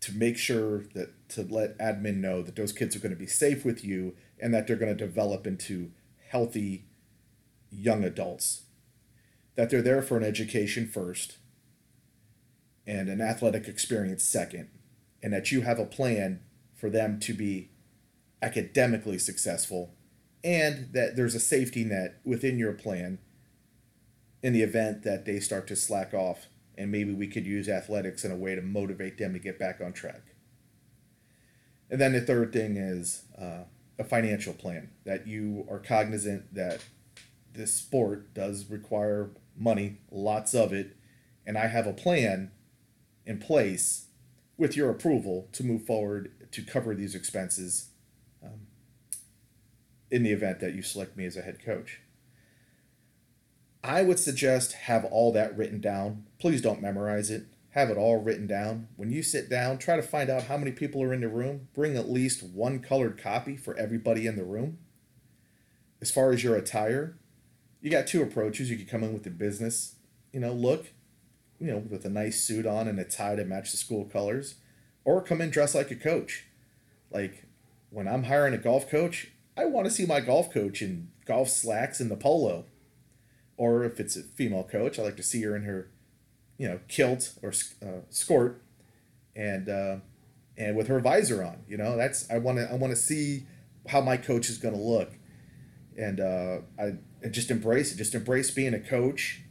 to 0.00 0.12
make 0.12 0.36
sure 0.36 0.84
that 0.94 1.28
to 1.30 1.42
let 1.42 1.78
admin 1.78 2.16
know 2.16 2.42
that 2.42 2.56
those 2.56 2.72
kids 2.72 2.96
are 2.96 2.98
going 2.98 3.14
to 3.14 3.18
be 3.18 3.26
safe 3.26 3.64
with 3.64 3.84
you 3.84 4.14
and 4.40 4.52
that 4.52 4.66
they're 4.66 4.76
going 4.76 4.94
to 4.94 5.06
develop 5.06 5.46
into 5.46 5.90
healthy 6.28 6.84
young 7.72 8.04
adults, 8.04 8.62
that 9.56 9.70
they're 9.70 9.82
there 9.82 10.02
for 10.02 10.16
an 10.16 10.24
education 10.24 10.86
first 10.86 11.38
and 12.86 13.08
an 13.08 13.20
athletic 13.20 13.68
experience 13.68 14.24
second, 14.24 14.68
and 15.22 15.32
that 15.32 15.50
you 15.50 15.62
have 15.62 15.78
a 15.78 15.86
plan 15.86 16.40
for 16.74 16.90
them 16.90 17.18
to 17.20 17.32
be 17.32 17.70
academically 18.42 19.18
successful, 19.18 19.94
and 20.42 20.92
that 20.92 21.14
there's 21.14 21.34
a 21.34 21.40
safety 21.40 21.84
net 21.84 22.20
within 22.24 22.58
your 22.58 22.72
plan 22.72 23.18
in 24.42 24.52
the 24.52 24.62
event 24.62 25.04
that 25.04 25.24
they 25.24 25.38
start 25.38 25.68
to 25.68 25.76
slack 25.76 26.12
off, 26.12 26.48
and 26.76 26.90
maybe 26.90 27.12
we 27.12 27.28
could 27.28 27.46
use 27.46 27.68
athletics 27.68 28.24
in 28.24 28.32
a 28.32 28.36
way 28.36 28.56
to 28.56 28.62
motivate 28.62 29.16
them 29.18 29.32
to 29.32 29.38
get 29.38 29.58
back 29.58 29.80
on 29.80 29.92
track. 29.92 30.34
And 31.88 32.00
then 32.00 32.12
the 32.12 32.20
third 32.20 32.52
thing 32.52 32.76
is 32.76 33.22
uh, 33.40 33.64
a 33.98 34.04
financial 34.04 34.54
plan 34.54 34.90
that 35.04 35.28
you 35.28 35.66
are 35.70 35.78
cognizant 35.78 36.52
that 36.54 36.80
this 37.52 37.74
sport 37.74 38.34
does 38.34 38.70
require 38.70 39.30
money, 39.56 39.98
lots 40.10 40.54
of 40.54 40.72
it, 40.72 40.96
and 41.46 41.58
I 41.58 41.66
have 41.66 41.86
a 41.86 41.92
plan 41.92 42.50
in 43.26 43.38
place 43.38 44.06
with 44.56 44.76
your 44.76 44.90
approval 44.90 45.48
to 45.52 45.64
move 45.64 45.84
forward 45.84 46.32
to 46.52 46.62
cover 46.62 46.94
these 46.94 47.14
expenses 47.14 47.90
um, 48.42 48.66
in 50.10 50.22
the 50.22 50.32
event 50.32 50.60
that 50.60 50.74
you 50.74 50.82
select 50.82 51.16
me 51.16 51.24
as 51.24 51.36
a 51.36 51.42
head 51.42 51.64
coach. 51.64 52.00
I 53.84 54.02
would 54.02 54.18
suggest 54.18 54.72
have 54.72 55.04
all 55.04 55.32
that 55.32 55.56
written 55.56 55.80
down. 55.80 56.26
Please 56.38 56.62
don't 56.62 56.82
memorize 56.82 57.30
it. 57.30 57.46
Have 57.70 57.90
it 57.90 57.96
all 57.96 58.18
written 58.18 58.46
down. 58.46 58.88
When 58.96 59.10
you 59.10 59.22
sit 59.22 59.48
down, 59.48 59.78
try 59.78 59.96
to 59.96 60.02
find 60.02 60.30
out 60.30 60.44
how 60.44 60.56
many 60.56 60.70
people 60.70 61.02
are 61.02 61.14
in 61.14 61.22
the 61.22 61.28
room. 61.28 61.68
Bring 61.74 61.96
at 61.96 62.10
least 62.10 62.42
one 62.42 62.80
colored 62.80 63.18
copy 63.20 63.56
for 63.56 63.76
everybody 63.76 64.26
in 64.26 64.36
the 64.36 64.44
room. 64.44 64.78
As 66.00 66.10
far 66.10 66.32
as 66.32 66.44
your 66.44 66.54
attire, 66.54 67.16
you 67.82 67.90
got 67.90 68.06
two 68.06 68.22
approaches. 68.22 68.70
You 68.70 68.78
could 68.78 68.88
come 68.88 69.02
in 69.02 69.12
with 69.12 69.24
the 69.24 69.30
business, 69.30 69.96
you 70.32 70.40
know, 70.40 70.52
look, 70.52 70.86
you 71.58 71.66
know, 71.66 71.78
with 71.78 72.04
a 72.04 72.10
nice 72.10 72.40
suit 72.40 72.64
on 72.64 72.88
and 72.88 72.98
a 72.98 73.04
tie 73.04 73.36
to 73.36 73.44
match 73.44 73.72
the 73.72 73.76
school 73.76 74.04
colors, 74.04 74.54
or 75.04 75.20
come 75.20 75.40
in 75.40 75.50
dressed 75.50 75.74
like 75.74 75.90
a 75.90 75.96
coach. 75.96 76.46
Like 77.10 77.46
when 77.90 78.08
I'm 78.08 78.24
hiring 78.24 78.54
a 78.54 78.58
golf 78.58 78.88
coach, 78.88 79.32
I 79.56 79.66
want 79.66 79.86
to 79.86 79.90
see 79.90 80.06
my 80.06 80.20
golf 80.20 80.52
coach 80.52 80.80
in 80.80 81.08
golf 81.26 81.50
slacks 81.50 82.00
and 82.00 82.10
the 82.10 82.16
polo. 82.16 82.64
Or 83.56 83.84
if 83.84 84.00
it's 84.00 84.16
a 84.16 84.22
female 84.22 84.64
coach, 84.64 84.98
I 84.98 85.02
like 85.02 85.16
to 85.16 85.22
see 85.22 85.42
her 85.42 85.54
in 85.54 85.64
her, 85.64 85.90
you 86.56 86.68
know, 86.68 86.80
kilt 86.88 87.34
or 87.42 87.52
uh, 87.82 88.00
skirt, 88.10 88.62
and 89.36 89.68
uh, 89.68 89.96
and 90.56 90.76
with 90.76 90.86
her 90.86 91.00
visor 91.00 91.42
on. 91.42 91.58
You 91.68 91.76
know, 91.76 91.96
that's 91.96 92.30
I 92.30 92.38
want 92.38 92.58
to 92.58 92.70
I 92.70 92.74
want 92.74 92.92
to 92.92 92.96
see 92.96 93.46
how 93.88 94.00
my 94.00 94.16
coach 94.16 94.48
is 94.48 94.58
going 94.58 94.74
to 94.74 94.80
look, 94.80 95.12
and 95.96 96.20
uh, 96.20 96.58
I 96.78 96.94
and 97.22 97.32
just 97.32 97.50
embrace 97.50 97.92
it. 97.92 97.96
Just 97.96 98.14
embrace 98.14 98.50
being 98.50 98.74
a 98.74 98.80
coach. 98.80 99.42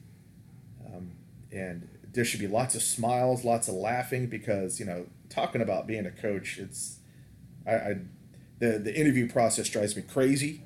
Um, 0.85 1.11
and 1.51 1.87
there 2.13 2.25
should 2.25 2.39
be 2.39 2.47
lots 2.47 2.75
of 2.75 2.81
smiles, 2.81 3.43
lots 3.43 3.67
of 3.67 3.75
laughing 3.75 4.27
because 4.27 4.79
you 4.79 4.85
know 4.85 5.07
talking 5.29 5.61
about 5.61 5.87
being 5.87 6.05
a 6.05 6.11
coach, 6.11 6.57
it's 6.57 6.99
I, 7.65 7.73
I 7.73 7.95
the 8.59 8.79
the 8.79 8.95
interview 8.95 9.29
process 9.29 9.69
drives 9.69 9.95
me 9.95 10.03
crazy, 10.03 10.63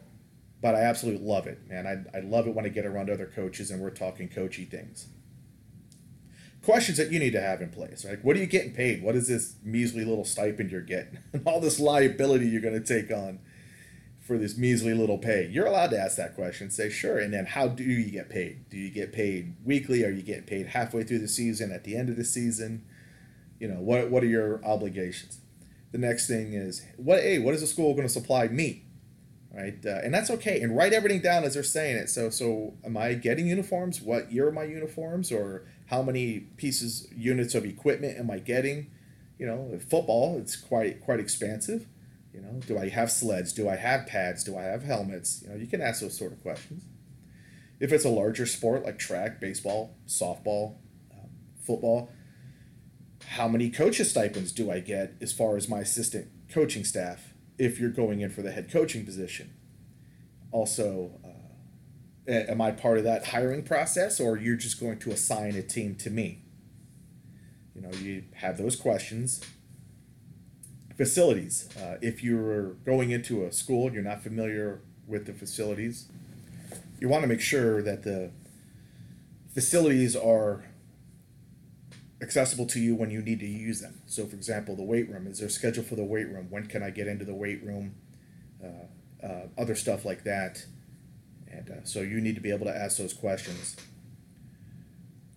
but 0.61 0.75
I 0.75 0.81
absolutely 0.81 1.25
love 1.25 1.47
it, 1.47 1.67
man. 1.69 1.85
I 1.85 2.17
I 2.17 2.21
love 2.21 2.47
it 2.47 2.55
when 2.55 2.65
I 2.65 2.69
get 2.69 2.85
around 2.85 3.09
other 3.09 3.27
coaches 3.27 3.71
and 3.71 3.81
we're 3.81 3.91
talking 3.91 4.29
coachy 4.29 4.65
things. 4.65 5.07
Questions 6.63 6.97
that 6.97 7.11
you 7.11 7.19
need 7.19 7.33
to 7.33 7.41
have 7.41 7.61
in 7.61 7.69
place, 7.69 8.03
like 8.03 8.23
what 8.23 8.35
are 8.35 8.39
you 8.39 8.47
getting 8.47 8.73
paid? 8.73 9.03
What 9.03 9.15
is 9.15 9.27
this 9.27 9.55
measly 9.63 10.03
little 10.03 10.25
stipend 10.25 10.71
you're 10.71 10.81
getting? 10.81 11.19
All 11.45 11.59
this 11.59 11.79
liability 11.79 12.47
you're 12.47 12.61
going 12.61 12.81
to 12.81 13.01
take 13.01 13.15
on 13.15 13.39
for 14.25 14.39
this 14.39 14.57
measly 14.57 14.93
little 14.95 15.19
pay? 15.19 15.47
You're 15.51 15.67
allowed 15.67 15.91
to 15.91 15.99
ask 15.99 16.17
that 16.17 16.33
question. 16.33 16.71
Say, 16.71 16.89
sure. 16.89 17.19
And 17.19 17.31
then 17.31 17.45
how 17.45 17.67
do 17.67 17.83
you 17.83 18.09
get 18.09 18.27
paid? 18.27 18.67
Do 18.69 18.77
you 18.77 18.89
get 18.89 19.13
paid 19.13 19.55
weekly? 19.63 20.03
Are 20.03 20.09
you 20.09 20.23
getting 20.23 20.45
paid 20.45 20.67
halfway 20.67 21.03
through 21.03 21.19
the 21.19 21.27
season, 21.27 21.71
at 21.71 21.83
the 21.83 21.95
end 21.95 22.09
of 22.09 22.15
the 22.15 22.25
season? 22.25 22.83
You 23.59 23.67
know, 23.67 23.79
what, 23.79 24.09
what 24.09 24.23
are 24.23 24.27
your 24.27 24.65
obligations? 24.65 25.37
The 25.91 25.99
next 25.99 26.27
thing 26.27 26.53
is, 26.53 26.81
what, 26.97 27.19
hey, 27.21 27.37
what 27.37 27.53
is 27.53 27.61
the 27.61 27.67
school 27.67 27.93
going 27.93 28.07
to 28.07 28.13
supply 28.13 28.47
me? 28.47 28.85
Right? 29.53 29.77
Uh, 29.85 30.01
and 30.03 30.11
that's 30.11 30.31
okay. 30.31 30.59
And 30.59 30.75
write 30.75 30.91
everything 30.91 31.21
down 31.21 31.43
as 31.43 31.53
they're 31.53 31.63
saying 31.63 31.95
it. 31.95 32.09
So, 32.09 32.31
so 32.31 32.73
am 32.83 32.97
I 32.97 33.13
getting 33.13 33.45
uniforms? 33.45 34.01
What 34.01 34.31
year 34.31 34.47
are 34.47 34.51
my 34.51 34.63
uniforms? 34.63 35.31
Or 35.31 35.67
how 35.85 36.01
many 36.01 36.39
pieces, 36.57 37.07
units 37.15 37.53
of 37.53 37.63
equipment 37.63 38.17
am 38.17 38.31
I 38.31 38.39
getting? 38.39 38.89
You 39.37 39.45
know, 39.45 39.79
football, 39.87 40.39
it's 40.39 40.55
quite, 40.55 40.99
quite 41.01 41.19
expansive 41.19 41.85
you 42.35 42.41
know, 42.41 42.59
do 42.67 42.77
I 42.77 42.89
have 42.89 43.09
sleds? 43.09 43.53
Do 43.53 43.69
I 43.69 43.77
have 43.77 44.07
pads? 44.07 44.43
Do 44.43 44.57
I 44.57 44.63
have 44.63 44.83
helmets? 44.83 45.41
You 45.41 45.49
know, 45.49 45.55
you 45.55 45.67
can 45.67 45.81
ask 45.81 46.01
those 46.01 46.17
sort 46.17 46.33
of 46.33 46.41
questions. 46.41 46.83
If 47.79 47.93
it's 47.93 48.03
a 48.03 48.09
larger 48.09 48.45
sport 48.45 48.83
like 48.83 48.99
track, 48.99 49.39
baseball, 49.39 49.95
softball, 50.05 50.75
um, 51.13 51.29
football, 51.65 52.09
how 53.25 53.47
many 53.47 53.69
coaches 53.69 54.09
stipends 54.09 54.51
do 54.51 54.69
I 54.69 54.81
get 54.81 55.13
as 55.21 55.31
far 55.31 55.55
as 55.55 55.69
my 55.69 55.79
assistant 55.79 56.27
coaching 56.49 56.83
staff 56.83 57.33
if 57.57 57.79
you're 57.79 57.89
going 57.89 58.19
in 58.19 58.31
for 58.31 58.41
the 58.41 58.51
head 58.51 58.69
coaching 58.69 59.05
position? 59.05 59.53
Also, 60.51 61.11
uh, 61.23 62.31
am 62.31 62.59
I 62.59 62.71
part 62.71 62.97
of 62.97 63.05
that 63.05 63.27
hiring 63.27 63.63
process 63.63 64.19
or 64.19 64.37
you're 64.37 64.57
just 64.57 64.79
going 64.79 64.99
to 64.99 65.11
assign 65.11 65.55
a 65.55 65.61
team 65.61 65.95
to 65.95 66.09
me? 66.09 66.43
You 67.73 67.81
know, 67.81 67.91
you 67.91 68.23
have 68.35 68.57
those 68.57 68.75
questions. 68.75 69.41
Facilities. 70.97 71.69
Uh, 71.77 71.97
if 72.01 72.23
you're 72.23 72.73
going 72.85 73.11
into 73.11 73.45
a 73.45 73.51
school 73.51 73.85
and 73.85 73.93
you're 73.93 74.03
not 74.03 74.23
familiar 74.23 74.81
with 75.07 75.25
the 75.25 75.33
facilities, 75.33 76.07
you 76.99 77.09
want 77.09 77.21
to 77.23 77.27
make 77.27 77.41
sure 77.41 77.81
that 77.81 78.03
the 78.03 78.31
facilities 79.53 80.15
are 80.15 80.65
accessible 82.21 82.65
to 82.65 82.79
you 82.79 82.95
when 82.95 83.09
you 83.11 83.21
need 83.21 83.39
to 83.39 83.45
use 83.45 83.81
them. 83.81 84.01
So, 84.05 84.25
for 84.25 84.35
example, 84.35 84.75
the 84.75 84.83
weight 84.83 85.09
room 85.09 85.27
is 85.27 85.39
there 85.39 85.47
a 85.47 85.51
schedule 85.51 85.83
for 85.83 85.95
the 85.95 86.03
weight 86.03 86.29
room? 86.29 86.47
When 86.49 86.65
can 86.65 86.81
I 86.81 86.89
get 86.89 87.07
into 87.07 87.25
the 87.25 87.35
weight 87.35 87.63
room? 87.63 87.95
Uh, 88.63 89.25
uh, 89.25 89.47
other 89.57 89.75
stuff 89.75 90.05
like 90.05 90.23
that. 90.23 90.65
And 91.51 91.69
uh, 91.69 91.83
so 91.83 92.01
you 92.01 92.21
need 92.21 92.35
to 92.35 92.41
be 92.41 92.51
able 92.51 92.65
to 92.65 92.75
ask 92.75 92.97
those 92.97 93.13
questions. 93.13 93.75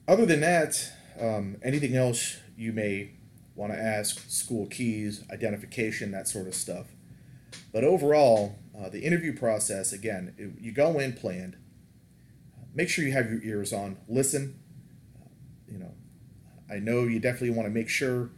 Other 0.06 0.26
than 0.26 0.40
that, 0.40 0.90
um, 1.20 1.56
anything 1.62 1.96
else 1.96 2.38
you 2.56 2.72
may 2.72 3.12
want 3.58 3.72
to 3.72 3.78
ask, 3.78 4.30
school 4.30 4.66
keys, 4.66 5.24
identification, 5.32 6.12
that 6.12 6.28
sort 6.28 6.46
of 6.46 6.54
stuff. 6.54 6.86
But 7.72 7.82
overall, 7.82 8.56
uh, 8.78 8.88
the 8.88 9.00
interview 9.00 9.36
process 9.36 9.92
again, 9.92 10.32
it, 10.38 10.52
you 10.60 10.70
go 10.70 11.00
in 11.00 11.12
planned. 11.12 11.56
Make 12.72 12.88
sure 12.88 13.04
you 13.04 13.12
have 13.12 13.30
your 13.30 13.42
ears 13.42 13.72
on. 13.72 13.98
Listen. 14.08 14.60
Uh, 15.20 15.28
you 15.66 15.78
know, 15.78 15.92
I 16.70 16.78
know 16.78 17.02
you 17.02 17.18
definitely 17.18 17.50
want 17.50 17.66
to 17.66 17.74
make 17.74 17.88
sure 17.88 18.30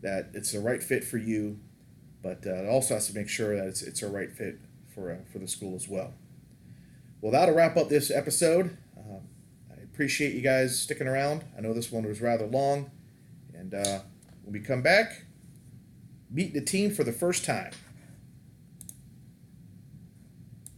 that 0.00 0.30
it's 0.32 0.52
the 0.52 0.60
right 0.60 0.82
fit 0.82 1.04
for 1.04 1.18
you, 1.18 1.58
but 2.22 2.46
uh, 2.46 2.54
it 2.54 2.68
also 2.68 2.94
has 2.94 3.06
to 3.08 3.14
make 3.14 3.28
sure 3.28 3.54
that 3.54 3.66
it's 3.66 3.82
it's 3.82 4.02
a 4.02 4.08
right 4.08 4.32
fit 4.32 4.58
for 4.94 5.12
uh, 5.12 5.16
for 5.30 5.38
the 5.38 5.48
school 5.48 5.74
as 5.74 5.86
well. 5.86 6.14
Well, 7.20 7.32
that'll 7.32 7.54
wrap 7.54 7.76
up 7.76 7.90
this 7.90 8.10
episode. 8.10 8.76
Um, 8.96 9.20
I 9.70 9.82
appreciate 9.82 10.34
you 10.34 10.40
guys 10.40 10.80
sticking 10.80 11.06
around. 11.06 11.44
I 11.56 11.60
know 11.60 11.74
this 11.74 11.92
one 11.92 12.06
was 12.06 12.22
rather 12.22 12.46
long, 12.46 12.90
and 13.54 13.74
uh, 13.74 14.00
when 14.42 14.52
we 14.52 14.60
come 14.60 14.82
back, 14.82 15.24
meet 16.30 16.54
the 16.54 16.60
team 16.60 16.90
for 16.90 17.04
the 17.04 17.12
first 17.12 17.44
time. 17.44 17.72